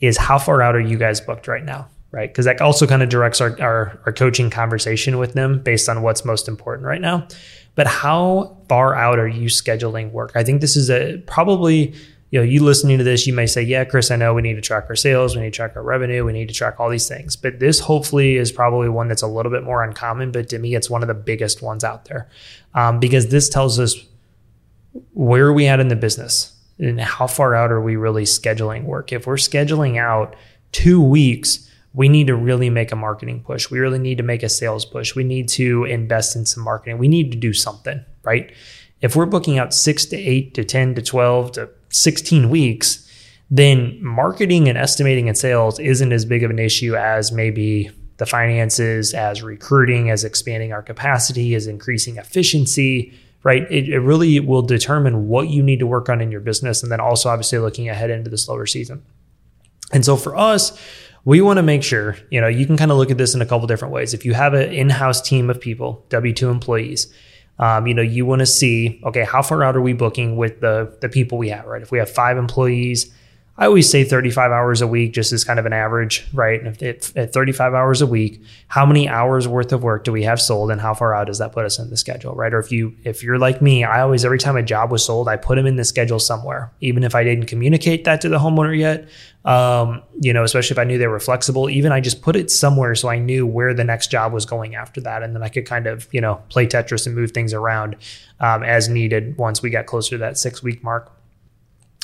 Is 0.00 0.16
how 0.16 0.38
far 0.38 0.62
out 0.62 0.74
are 0.74 0.80
you 0.80 0.96
guys 0.96 1.20
booked 1.20 1.46
right 1.46 1.62
now? 1.62 1.88
Right, 2.10 2.30
because 2.30 2.46
that 2.46 2.62
also 2.62 2.86
kind 2.86 3.02
of 3.02 3.10
directs 3.10 3.42
our, 3.42 3.60
our 3.60 4.00
our 4.06 4.12
coaching 4.12 4.48
conversation 4.48 5.18
with 5.18 5.34
them 5.34 5.62
based 5.62 5.90
on 5.90 6.00
what's 6.00 6.24
most 6.24 6.48
important 6.48 6.86
right 6.86 7.02
now. 7.02 7.28
But 7.74 7.86
how 7.86 8.56
far 8.66 8.94
out 8.94 9.18
are 9.18 9.28
you 9.28 9.48
scheduling 9.48 10.10
work? 10.10 10.32
I 10.34 10.42
think 10.42 10.62
this 10.62 10.74
is 10.74 10.88
a 10.88 11.18
probably 11.26 11.94
you 12.30 12.38
know, 12.38 12.44
you 12.44 12.62
listening 12.62 12.98
to 12.98 13.04
this, 13.04 13.26
you 13.26 13.32
may 13.32 13.46
say, 13.46 13.62
yeah, 13.62 13.84
Chris, 13.84 14.10
I 14.10 14.16
know 14.16 14.34
we 14.34 14.42
need 14.42 14.54
to 14.54 14.60
track 14.60 14.86
our 14.88 14.96
sales, 14.96 15.34
we 15.34 15.42
need 15.42 15.52
to 15.52 15.56
track 15.56 15.76
our 15.76 15.82
revenue, 15.82 16.24
we 16.24 16.32
need 16.32 16.48
to 16.48 16.54
track 16.54 16.78
all 16.78 16.90
these 16.90 17.08
things. 17.08 17.36
But 17.36 17.58
this 17.58 17.80
hopefully 17.80 18.36
is 18.36 18.52
probably 18.52 18.88
one 18.88 19.08
that's 19.08 19.22
a 19.22 19.26
little 19.26 19.50
bit 19.50 19.64
more 19.64 19.82
uncommon, 19.82 20.32
but 20.32 20.48
to 20.50 20.58
me, 20.58 20.74
it's 20.74 20.90
one 20.90 21.02
of 21.02 21.08
the 21.08 21.14
biggest 21.14 21.62
ones 21.62 21.84
out 21.84 22.04
there 22.04 22.28
um, 22.74 23.00
because 23.00 23.28
this 23.28 23.48
tells 23.48 23.78
us 23.78 23.96
where 25.14 25.46
are 25.46 25.52
we 25.52 25.66
at 25.66 25.80
in 25.80 25.88
the 25.88 25.96
business 25.96 26.54
and 26.78 27.00
how 27.00 27.26
far 27.26 27.54
out 27.54 27.72
are 27.72 27.80
we 27.80 27.96
really 27.96 28.24
scheduling 28.24 28.84
work. 28.84 29.12
If 29.12 29.26
we're 29.26 29.36
scheduling 29.36 29.98
out 29.98 30.36
two 30.72 31.02
weeks, 31.02 31.68
we 31.94 32.08
need 32.08 32.26
to 32.26 32.36
really 32.36 32.70
make 32.70 32.92
a 32.92 32.96
marketing 32.96 33.42
push. 33.42 33.70
We 33.70 33.78
really 33.78 33.98
need 33.98 34.18
to 34.18 34.24
make 34.24 34.42
a 34.42 34.48
sales 34.48 34.84
push. 34.84 35.14
We 35.14 35.24
need 35.24 35.48
to 35.50 35.84
invest 35.84 36.36
in 36.36 36.44
some 36.46 36.62
marketing. 36.62 36.98
We 36.98 37.08
need 37.08 37.32
to 37.32 37.38
do 37.38 37.52
something, 37.52 38.04
right? 38.22 38.52
If 39.00 39.14
we're 39.14 39.26
booking 39.26 39.58
out 39.58 39.72
six 39.72 40.04
to 40.06 40.16
eight 40.16 40.54
to 40.54 40.64
10 40.64 40.94
to 40.96 41.02
12 41.02 41.52
to 41.52 41.70
16 41.90 42.50
weeks, 42.50 43.08
then 43.50 43.98
marketing 44.02 44.68
and 44.68 44.76
estimating 44.76 45.28
and 45.28 45.38
sales 45.38 45.78
isn't 45.78 46.12
as 46.12 46.24
big 46.24 46.42
of 46.42 46.50
an 46.50 46.58
issue 46.58 46.96
as 46.96 47.32
maybe 47.32 47.90
the 48.18 48.26
finances, 48.26 49.14
as 49.14 49.42
recruiting, 49.42 50.10
as 50.10 50.24
expanding 50.24 50.72
our 50.72 50.82
capacity, 50.82 51.54
as 51.54 51.66
increasing 51.66 52.16
efficiency, 52.16 53.12
right? 53.44 53.62
It, 53.70 53.88
it 53.88 54.00
really 54.00 54.40
will 54.40 54.62
determine 54.62 55.28
what 55.28 55.48
you 55.48 55.62
need 55.62 55.78
to 55.78 55.86
work 55.86 56.08
on 56.08 56.20
in 56.20 56.30
your 56.30 56.40
business. 56.40 56.82
And 56.82 56.90
then 56.90 57.00
also, 57.00 57.28
obviously, 57.28 57.58
looking 57.58 57.88
ahead 57.88 58.10
into 58.10 58.28
the 58.28 58.38
slower 58.38 58.66
season. 58.66 59.04
And 59.92 60.04
so 60.04 60.16
for 60.16 60.36
us, 60.36 60.78
we 61.24 61.40
want 61.40 61.58
to 61.58 61.62
make 61.62 61.82
sure, 61.82 62.16
you 62.30 62.40
know, 62.40 62.48
you 62.48 62.66
can 62.66 62.76
kind 62.76 62.90
of 62.90 62.98
look 62.98 63.10
at 63.10 63.18
this 63.18 63.34
in 63.34 63.40
a 63.40 63.46
couple 63.46 63.66
different 63.66 63.94
ways. 63.94 64.14
If 64.14 64.24
you 64.24 64.34
have 64.34 64.54
an 64.54 64.72
in 64.72 64.90
house 64.90 65.22
team 65.22 65.48
of 65.48 65.60
people, 65.60 66.04
W 66.10 66.34
2 66.34 66.50
employees, 66.50 67.12
um, 67.58 67.86
you 67.86 67.94
know, 67.94 68.02
you 68.02 68.24
want 68.24 68.40
to 68.40 68.46
see, 68.46 69.00
okay, 69.04 69.24
how 69.24 69.42
far 69.42 69.62
out 69.64 69.76
are 69.76 69.80
we 69.80 69.92
booking 69.92 70.36
with 70.36 70.60
the 70.60 70.96
the 71.00 71.08
people 71.08 71.38
we 71.38 71.48
have, 71.48 71.66
right? 71.66 71.82
If 71.82 71.90
we 71.90 71.98
have 71.98 72.10
five 72.10 72.36
employees, 72.36 73.12
I 73.60 73.66
always 73.66 73.90
say 73.90 74.04
35 74.04 74.52
hours 74.52 74.80
a 74.82 74.86
week, 74.86 75.12
just 75.12 75.32
as 75.32 75.42
kind 75.42 75.58
of 75.58 75.66
an 75.66 75.72
average, 75.72 76.28
right? 76.32 76.60
If 76.80 77.16
at 77.16 77.32
35 77.32 77.74
hours 77.74 78.00
a 78.00 78.06
week, 78.06 78.40
how 78.68 78.86
many 78.86 79.08
hours 79.08 79.48
worth 79.48 79.72
of 79.72 79.82
work 79.82 80.04
do 80.04 80.12
we 80.12 80.22
have 80.22 80.40
sold, 80.40 80.70
and 80.70 80.80
how 80.80 80.94
far 80.94 81.12
out 81.12 81.26
does 81.26 81.38
that 81.38 81.50
put 81.50 81.64
us 81.64 81.80
in 81.80 81.90
the 81.90 81.96
schedule, 81.96 82.36
right? 82.36 82.54
Or 82.54 82.60
if 82.60 82.70
you 82.70 82.94
if 83.02 83.24
you're 83.24 83.36
like 83.36 83.60
me, 83.60 83.82
I 83.82 84.00
always 84.02 84.24
every 84.24 84.38
time 84.38 84.56
a 84.56 84.62
job 84.62 84.92
was 84.92 85.04
sold, 85.04 85.28
I 85.28 85.36
put 85.36 85.56
them 85.56 85.66
in 85.66 85.74
the 85.74 85.84
schedule 85.84 86.20
somewhere, 86.20 86.70
even 86.80 87.02
if 87.02 87.16
I 87.16 87.24
didn't 87.24 87.46
communicate 87.46 88.04
that 88.04 88.20
to 88.20 88.28
the 88.28 88.38
homeowner 88.38 88.78
yet. 88.78 89.08
Um, 89.44 90.02
you 90.20 90.32
know, 90.32 90.44
especially 90.44 90.74
if 90.74 90.78
I 90.78 90.84
knew 90.84 90.98
they 90.98 91.06
were 91.08 91.18
flexible, 91.18 91.68
even 91.68 91.90
I 91.90 92.00
just 92.00 92.22
put 92.22 92.36
it 92.36 92.52
somewhere 92.52 92.94
so 92.94 93.08
I 93.08 93.18
knew 93.18 93.44
where 93.44 93.74
the 93.74 93.84
next 93.84 94.10
job 94.10 94.32
was 94.32 94.46
going 94.46 94.76
after 94.76 95.00
that, 95.00 95.24
and 95.24 95.34
then 95.34 95.42
I 95.42 95.48
could 95.48 95.66
kind 95.66 95.88
of 95.88 96.06
you 96.12 96.20
know 96.20 96.40
play 96.48 96.68
Tetris 96.68 97.06
and 97.06 97.16
move 97.16 97.32
things 97.32 97.52
around 97.52 97.96
um, 98.38 98.62
as 98.62 98.88
needed 98.88 99.36
once 99.36 99.62
we 99.62 99.70
got 99.70 99.86
closer 99.86 100.10
to 100.10 100.18
that 100.18 100.38
six 100.38 100.62
week 100.62 100.84
mark. 100.84 101.12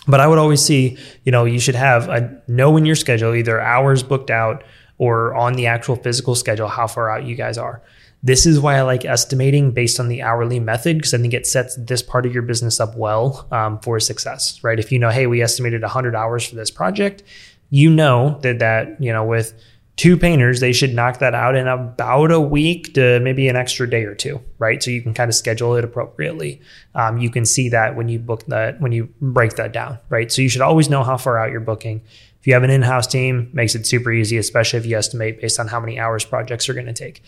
But 0.06 0.20
I 0.20 0.26
would 0.26 0.38
always 0.38 0.60
see, 0.60 0.98
you 1.24 1.32
know, 1.32 1.44
you 1.44 1.58
should 1.58 1.74
have 1.74 2.08
a 2.08 2.42
know 2.46 2.76
in 2.76 2.84
your 2.84 2.96
schedule, 2.96 3.34
either 3.34 3.60
hours 3.60 4.02
booked 4.02 4.30
out 4.30 4.64
or 4.98 5.34
on 5.34 5.54
the 5.54 5.66
actual 5.66 5.96
physical 5.96 6.34
schedule, 6.34 6.68
how 6.68 6.86
far 6.86 7.10
out 7.10 7.24
you 7.24 7.34
guys 7.34 7.58
are. 7.58 7.82
This 8.22 8.46
is 8.46 8.58
why 8.58 8.76
I 8.76 8.82
like 8.82 9.04
estimating 9.04 9.72
based 9.72 10.00
on 10.00 10.08
the 10.08 10.22
hourly 10.22 10.58
method 10.58 10.96
because 10.96 11.12
I 11.12 11.18
think 11.18 11.34
it 11.34 11.46
sets 11.46 11.76
this 11.76 12.02
part 12.02 12.24
of 12.24 12.32
your 12.32 12.42
business 12.42 12.80
up 12.80 12.96
well 12.96 13.46
um, 13.50 13.78
for 13.80 14.00
success, 14.00 14.62
right? 14.62 14.78
If 14.78 14.90
you 14.90 14.98
know, 14.98 15.10
hey, 15.10 15.26
we 15.26 15.42
estimated 15.42 15.82
100 15.82 16.14
hours 16.14 16.48
for 16.48 16.54
this 16.54 16.70
project, 16.70 17.22
you 17.70 17.90
know 17.90 18.38
that 18.42 18.60
that 18.60 19.02
you 19.02 19.12
know 19.12 19.24
with 19.24 19.52
two 19.96 20.16
painters, 20.16 20.60
they 20.60 20.72
should 20.72 20.94
knock 20.94 21.18
that 21.20 21.34
out 21.34 21.54
in 21.54 21.68
about 21.68 22.32
a 22.32 22.40
week 22.40 22.94
to 22.94 23.20
maybe 23.20 23.48
an 23.48 23.56
extra 23.56 23.88
day 23.88 24.04
or 24.04 24.14
two, 24.14 24.40
right? 24.58 24.82
So 24.82 24.90
you 24.90 25.00
can 25.00 25.14
kind 25.14 25.28
of 25.28 25.34
schedule 25.34 25.76
it 25.76 25.84
appropriately. 25.84 26.60
Um, 26.94 27.18
you 27.18 27.30
can 27.30 27.44
see 27.44 27.68
that 27.68 27.94
when 27.94 28.08
you 28.08 28.18
book 28.18 28.44
that, 28.46 28.80
when 28.80 28.92
you 28.92 29.08
break 29.20 29.54
that 29.54 29.72
down, 29.72 29.98
right? 30.08 30.30
So 30.32 30.42
you 30.42 30.48
should 30.48 30.62
always 30.62 30.88
know 30.88 31.04
how 31.04 31.16
far 31.16 31.38
out 31.38 31.52
you're 31.52 31.60
booking. 31.60 32.02
If 32.40 32.46
you 32.46 32.54
have 32.54 32.62
an 32.62 32.70
in-house 32.70 33.06
team, 33.06 33.50
makes 33.52 33.74
it 33.74 33.86
super 33.86 34.12
easy, 34.12 34.36
especially 34.36 34.78
if 34.78 34.86
you 34.86 34.98
estimate 34.98 35.40
based 35.40 35.60
on 35.60 35.68
how 35.68 35.80
many 35.80 35.98
hours 35.98 36.24
projects 36.24 36.68
are 36.68 36.74
going 36.74 36.86
to 36.86 36.92
take. 36.92 37.22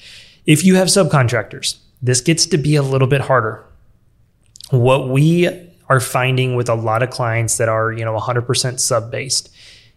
If 0.45 0.65
you 0.65 0.75
have 0.75 0.89
subcontractors, 0.89 1.79
this 2.03 2.21
gets 2.21 2.47
to 2.47 2.59
be 2.59 2.77
a 2.77 2.83
little 2.83 3.09
bit 3.09 3.23
harder. 3.23 3.65
What 4.71 5.09
we 5.09 5.49
are 5.89 6.01
finding 6.01 6.57
with 6.57 6.69
a 6.69 6.75
lot 6.75 7.03
of 7.03 7.11
clients 7.11 7.59
that 7.59 7.69
are, 7.69 7.93
you 7.93 8.05
know, 8.05 8.19
100% 8.19 8.81
sub-based 8.81 9.51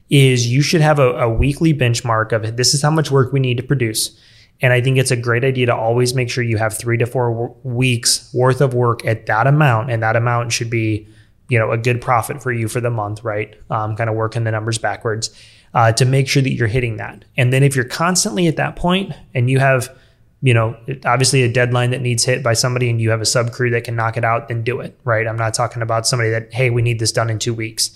is 0.09 0.47
you 0.47 0.61
should 0.61 0.81
have 0.81 0.99
a, 0.99 1.11
a 1.19 1.29
weekly 1.29 1.73
benchmark 1.73 2.31
of 2.31 2.57
this 2.57 2.73
is 2.73 2.81
how 2.81 2.91
much 2.91 3.11
work 3.11 3.31
we 3.31 3.39
need 3.39 3.57
to 3.57 3.63
produce. 3.63 4.19
And 4.61 4.73
I 4.73 4.81
think 4.81 4.97
it's 4.97 5.11
a 5.11 5.15
great 5.15 5.43
idea 5.43 5.67
to 5.67 5.75
always 5.75 6.13
make 6.13 6.29
sure 6.29 6.43
you 6.43 6.57
have 6.57 6.77
three 6.77 6.97
to 6.97 7.05
four 7.05 7.31
w- 7.31 7.55
weeks 7.63 8.29
worth 8.33 8.59
of 8.59 8.73
work 8.73 9.05
at 9.05 9.25
that 9.27 9.47
amount. 9.47 9.89
And 9.89 10.03
that 10.03 10.15
amount 10.15 10.51
should 10.51 10.69
be, 10.69 11.07
you 11.47 11.57
know, 11.57 11.71
a 11.71 11.77
good 11.77 12.01
profit 12.01 12.43
for 12.43 12.51
you 12.51 12.67
for 12.67 12.81
the 12.81 12.89
month, 12.89 13.23
right? 13.23 13.55
Um, 13.69 13.95
kind 13.95 14.09
of 14.09 14.15
working 14.15 14.43
the 14.43 14.51
numbers 14.51 14.77
backwards 14.77 15.29
uh, 15.73 15.93
to 15.93 16.05
make 16.05 16.27
sure 16.27 16.41
that 16.41 16.51
you're 16.51 16.67
hitting 16.67 16.97
that. 16.97 17.23
And 17.37 17.53
then 17.53 17.63
if 17.63 17.75
you're 17.75 17.85
constantly 17.85 18.47
at 18.47 18.57
that 18.57 18.75
point 18.75 19.13
and 19.33 19.49
you 19.49 19.59
have, 19.59 19.95
you 20.41 20.53
know, 20.53 20.75
obviously 21.05 21.43
a 21.43 21.51
deadline 21.51 21.91
that 21.91 22.01
needs 22.01 22.25
hit 22.25 22.43
by 22.43 22.53
somebody 22.53 22.89
and 22.89 22.99
you 22.99 23.11
have 23.11 23.21
a 23.21 23.25
sub 23.25 23.51
crew 23.51 23.69
that 23.69 23.83
can 23.83 23.95
knock 23.95 24.17
it 24.17 24.25
out, 24.25 24.47
then 24.47 24.63
do 24.63 24.79
it, 24.79 24.99
right? 25.03 25.27
I'm 25.27 25.37
not 25.37 25.53
talking 25.53 25.81
about 25.81 26.07
somebody 26.07 26.31
that, 26.31 26.53
hey, 26.53 26.69
we 26.69 26.81
need 26.81 26.99
this 26.99 27.11
done 27.11 27.29
in 27.29 27.39
two 27.39 27.53
weeks. 27.53 27.91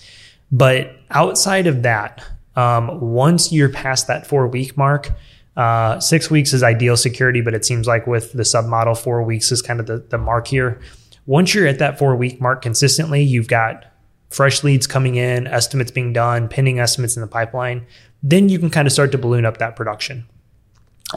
But 0.54 0.94
outside 1.10 1.66
of 1.66 1.82
that, 1.82 2.22
um, 2.54 3.00
once 3.00 3.50
you're 3.50 3.68
past 3.68 4.06
that 4.06 4.24
four 4.24 4.46
week 4.46 4.76
mark, 4.76 5.10
uh, 5.56 5.98
six 5.98 6.30
weeks 6.30 6.52
is 6.52 6.62
ideal 6.62 6.96
security, 6.96 7.40
but 7.40 7.54
it 7.54 7.64
seems 7.64 7.88
like 7.88 8.06
with 8.06 8.32
the 8.34 8.44
sub 8.44 8.66
model, 8.66 8.94
four 8.94 9.24
weeks 9.24 9.50
is 9.50 9.60
kind 9.60 9.80
of 9.80 9.86
the, 9.86 9.98
the 9.98 10.18
mark 10.18 10.46
here. 10.46 10.80
Once 11.26 11.54
you're 11.54 11.66
at 11.66 11.80
that 11.80 11.98
four 11.98 12.14
week 12.14 12.40
mark 12.40 12.62
consistently, 12.62 13.20
you've 13.20 13.48
got 13.48 13.84
fresh 14.30 14.62
leads 14.62 14.86
coming 14.86 15.16
in, 15.16 15.48
estimates 15.48 15.90
being 15.90 16.12
done, 16.12 16.48
pending 16.48 16.78
estimates 16.78 17.16
in 17.16 17.20
the 17.20 17.26
pipeline, 17.26 17.84
then 18.22 18.48
you 18.48 18.60
can 18.60 18.70
kind 18.70 18.86
of 18.86 18.92
start 18.92 19.10
to 19.10 19.18
balloon 19.18 19.44
up 19.44 19.58
that 19.58 19.74
production. 19.74 20.24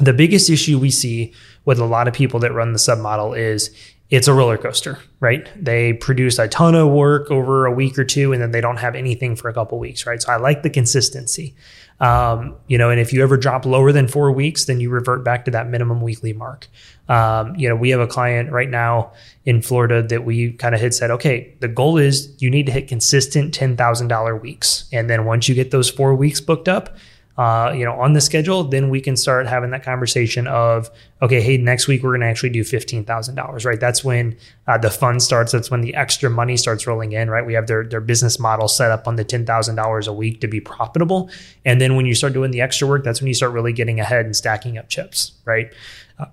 The 0.02 0.14
biggest 0.14 0.50
issue 0.50 0.80
we 0.80 0.90
see 0.90 1.32
with 1.64 1.78
a 1.78 1.86
lot 1.86 2.08
of 2.08 2.14
people 2.16 2.40
that 2.40 2.54
run 2.54 2.74
the 2.74 2.80
sub 2.80 2.98
model 2.98 3.36
is 3.36 3.70
it's 4.10 4.28
a 4.28 4.34
roller 4.34 4.58
coaster, 4.58 5.00
right? 5.20 5.50
They 5.62 5.94
produce 5.94 6.40
a 6.40 6.48
ton 6.48 6.76
of 6.76 6.90
work 6.90 7.30
over 7.30 7.66
a 7.66 7.72
week 7.72 8.00
or 8.00 8.06
two, 8.06 8.32
and 8.32 8.42
then 8.42 8.52
they 8.52 8.62
don't 8.62 8.78
have 8.78 8.96
anything 8.96 9.36
for 9.36 9.50
a 9.50 9.54
couple 9.54 9.80
weeks, 9.80 10.06
right? 10.06 10.22
So 10.22 10.32
I 10.32 10.38
like 10.38 10.64
the 10.64 10.70
consistency, 10.70 11.56
um, 12.00 12.56
you 12.68 12.78
know. 12.78 12.90
And 12.90 13.02
if 13.02 13.12
you 13.12 13.22
ever 13.22 13.36
drop 13.36 13.66
lower 13.66 13.92
than 13.92 14.08
four 14.08 14.32
weeks, 14.32 14.64
then 14.64 14.80
you 14.80 14.90
revert 14.90 15.26
back 15.26 15.44
to 15.46 15.52
that 15.52 15.68
minimum 15.68 16.00
weekly 16.02 16.32
mark. 16.32 16.68
Um, 17.10 17.56
you 17.58 17.68
know, 17.68 17.76
we 17.76 17.90
have 17.90 18.00
a 18.00 18.08
client 18.08 18.50
right 18.52 18.70
now 18.70 19.12
in 19.44 19.62
Florida 19.62 20.02
that 20.04 20.24
we 20.24 20.54
kind 20.54 20.74
of 20.74 20.80
had 20.80 20.94
said, 20.94 21.12
okay, 21.12 21.54
the 21.60 21.68
goal 21.68 21.98
is 21.98 22.34
you 22.42 22.50
need 22.50 22.66
to 22.68 22.72
hit 22.72 22.88
consistent 22.88 23.54
ten 23.54 23.76
thousand 23.76 24.08
dollar 24.08 24.38
weeks, 24.38 24.88
and 24.94 25.10
then 25.10 25.26
once 25.26 25.50
you 25.50 25.56
get 25.56 25.72
those 25.72 25.90
four 25.90 26.16
weeks 26.16 26.40
booked 26.40 26.70
up, 26.70 26.96
uh, 27.38 27.72
you 27.76 27.86
know, 27.86 27.94
on 27.94 28.14
the 28.14 28.22
schedule, 28.22 28.64
then 28.64 28.90
we 28.90 29.00
can 29.00 29.16
start 29.16 29.46
having 29.46 29.70
that 29.70 29.84
conversation 29.84 30.48
of, 30.48 30.90
okay, 31.22 31.40
hey, 31.40 31.56
next 31.58 31.88
week 31.88 32.02
we're 32.02 32.10
going 32.10 32.22
to 32.22 32.28
actually 32.28 32.50
do 32.50 32.64
fifteen 32.64 33.04
thousand 33.04 33.36
dollars, 33.36 33.64
right? 33.64 33.80
That's 33.80 34.04
when 34.04 34.36
uh, 34.68 34.80
the 34.80 34.90
fun 34.90 35.20
starts. 35.20 35.52
That's 35.52 35.70
when 35.70 35.82
the 35.82 35.94
extra 35.94 36.32
money 36.32 36.58
starts 36.58 36.88
rolling 36.88 37.12
in, 37.12 37.30
right? 37.30 37.46
We 37.46 37.54
have 37.54 37.68
their 37.68 37.84
their 37.84 38.02
business 38.02 38.40
model 38.40 38.68
set 38.68 38.90
up 38.90 39.08
on 39.08 39.18
the 39.18 39.24
ten 39.24 39.46
thousand 39.46 39.76
dollars 39.76 40.08
a 40.08 40.14
week 40.14 40.42
to 40.42 40.48
be 40.48 40.60
profitable, 40.60 41.30
and 41.64 41.80
then 41.80 41.96
when 41.96 42.08
you 42.08 42.16
start 42.16 42.34
doing 42.34 42.50
the 42.50 42.62
extra 42.62 42.88
work, 42.88 43.04
that's 43.04 43.22
when 43.22 43.28
you 43.28 43.36
start 43.36 43.52
really 43.52 43.74
getting 43.74 44.00
ahead 44.00 44.26
and 44.26 44.36
stacking 44.36 44.80
up 44.80 44.90
chips, 44.90 45.34
right? 45.46 45.72
Uh, 46.18 46.26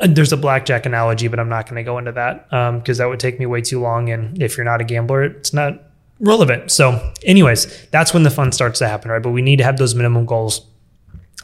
there's 0.00 0.32
a 0.32 0.36
blackjack 0.36 0.86
analogy, 0.86 1.28
but 1.28 1.38
I'm 1.38 1.48
not 1.48 1.66
going 1.66 1.76
to 1.76 1.82
go 1.84 1.98
into 1.98 2.12
that 2.12 2.48
because 2.50 3.00
um, 3.00 3.04
that 3.04 3.08
would 3.08 3.20
take 3.20 3.38
me 3.38 3.46
way 3.46 3.60
too 3.60 3.80
long. 3.80 4.10
And 4.10 4.42
if 4.42 4.56
you're 4.56 4.64
not 4.64 4.80
a 4.80 4.84
gambler, 4.84 5.22
it's 5.22 5.52
not 5.52 5.87
relevant. 6.20 6.70
So, 6.70 7.12
anyways, 7.24 7.88
that's 7.88 8.12
when 8.12 8.22
the 8.22 8.30
fun 8.30 8.52
starts 8.52 8.78
to 8.80 8.88
happen, 8.88 9.10
right? 9.10 9.22
But 9.22 9.30
we 9.30 9.42
need 9.42 9.56
to 9.56 9.64
have 9.64 9.76
those 9.76 9.94
minimum 9.94 10.26
goals. 10.26 10.66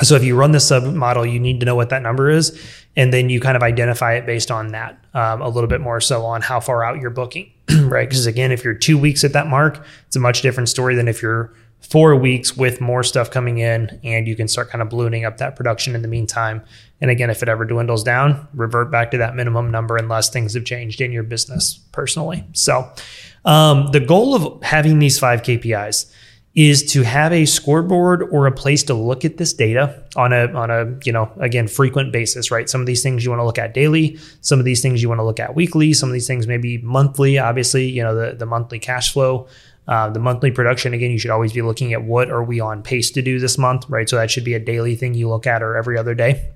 So, 0.02 0.16
if 0.16 0.24
you 0.24 0.36
run 0.36 0.52
the 0.52 0.60
sub 0.60 0.84
model, 0.84 1.24
you 1.24 1.38
need 1.38 1.60
to 1.60 1.66
know 1.66 1.76
what 1.76 1.90
that 1.90 2.02
number 2.02 2.30
is, 2.30 2.60
and 2.96 3.12
then 3.12 3.30
you 3.30 3.40
kind 3.40 3.56
of 3.56 3.62
identify 3.62 4.14
it 4.14 4.26
based 4.26 4.50
on 4.50 4.68
that 4.68 4.98
um, 5.14 5.40
a 5.40 5.48
little 5.48 5.68
bit 5.68 5.80
more 5.80 6.00
so 6.00 6.24
on 6.24 6.42
how 6.42 6.60
far 6.60 6.84
out 6.84 7.00
you're 7.00 7.10
booking, 7.10 7.50
right? 7.82 8.08
Because 8.08 8.26
again, 8.26 8.52
if 8.52 8.64
you're 8.64 8.74
two 8.74 8.98
weeks 8.98 9.24
at 9.24 9.32
that 9.32 9.46
mark, 9.46 9.84
it's 10.06 10.16
a 10.16 10.20
much 10.20 10.42
different 10.42 10.68
story 10.68 10.94
than 10.94 11.08
if 11.08 11.22
you're 11.22 11.54
four 11.90 12.16
weeks 12.16 12.56
with 12.56 12.80
more 12.80 13.02
stuff 13.02 13.30
coming 13.30 13.58
in 13.58 14.00
and 14.02 14.26
you 14.26 14.34
can 14.34 14.48
start 14.48 14.70
kind 14.70 14.80
of 14.80 14.88
ballooning 14.88 15.24
up 15.24 15.36
that 15.36 15.54
production 15.54 15.94
in 15.94 16.02
the 16.02 16.08
meantime. 16.08 16.62
And 17.00 17.10
again, 17.10 17.28
if 17.28 17.42
it 17.42 17.48
ever 17.48 17.64
dwindles 17.64 18.02
down, 18.02 18.48
revert 18.54 18.90
back 18.90 19.10
to 19.10 19.18
that 19.18 19.36
minimum 19.36 19.70
number 19.70 19.96
unless 19.96 20.30
things 20.30 20.54
have 20.54 20.64
changed 20.64 21.00
in 21.00 21.12
your 21.12 21.22
business 21.22 21.78
personally. 21.92 22.44
So, 22.52 22.90
um, 23.44 23.90
the 23.92 24.00
goal 24.00 24.34
of 24.34 24.62
having 24.62 24.98
these 24.98 25.18
five 25.18 25.42
KPIs 25.42 26.10
is 26.54 26.92
to 26.92 27.02
have 27.02 27.32
a 27.32 27.44
scoreboard 27.44 28.22
or 28.22 28.46
a 28.46 28.52
place 28.52 28.84
to 28.84 28.94
look 28.94 29.24
at 29.24 29.36
this 29.36 29.52
data 29.52 30.02
on 30.14 30.32
a 30.32 30.46
on 30.52 30.70
a 30.70 30.98
you 31.04 31.12
know 31.12 31.30
again 31.40 31.66
frequent 31.66 32.12
basis 32.12 32.50
right 32.50 32.70
some 32.70 32.80
of 32.80 32.86
these 32.86 33.02
things 33.02 33.24
you 33.24 33.30
want 33.30 33.40
to 33.40 33.44
look 33.44 33.58
at 33.58 33.74
daily 33.74 34.16
some 34.40 34.60
of 34.60 34.64
these 34.64 34.80
things 34.80 35.02
you 35.02 35.08
want 35.08 35.18
to 35.18 35.24
look 35.24 35.40
at 35.40 35.56
weekly 35.56 35.92
some 35.92 36.08
of 36.08 36.12
these 36.12 36.28
things 36.28 36.46
maybe 36.46 36.78
monthly 36.78 37.38
obviously 37.38 37.88
you 37.88 38.02
know 38.02 38.14
the, 38.14 38.36
the 38.36 38.46
monthly 38.46 38.78
cash 38.78 39.12
flow 39.12 39.48
uh, 39.86 40.08
the 40.10 40.20
monthly 40.20 40.50
production 40.50 40.94
again 40.94 41.10
you 41.10 41.18
should 41.18 41.30
always 41.30 41.52
be 41.52 41.62
looking 41.62 41.92
at 41.92 42.02
what 42.02 42.30
are 42.30 42.42
we 42.42 42.60
on 42.60 42.82
pace 42.82 43.10
to 43.10 43.22
do 43.22 43.38
this 43.38 43.58
month 43.58 43.88
right 43.88 44.08
so 44.08 44.16
that 44.16 44.30
should 44.30 44.44
be 44.44 44.54
a 44.54 44.60
daily 44.60 44.94
thing 44.96 45.14
you 45.14 45.28
look 45.28 45.46
at 45.46 45.62
or 45.62 45.76
every 45.76 45.98
other 45.98 46.14
day 46.14 46.50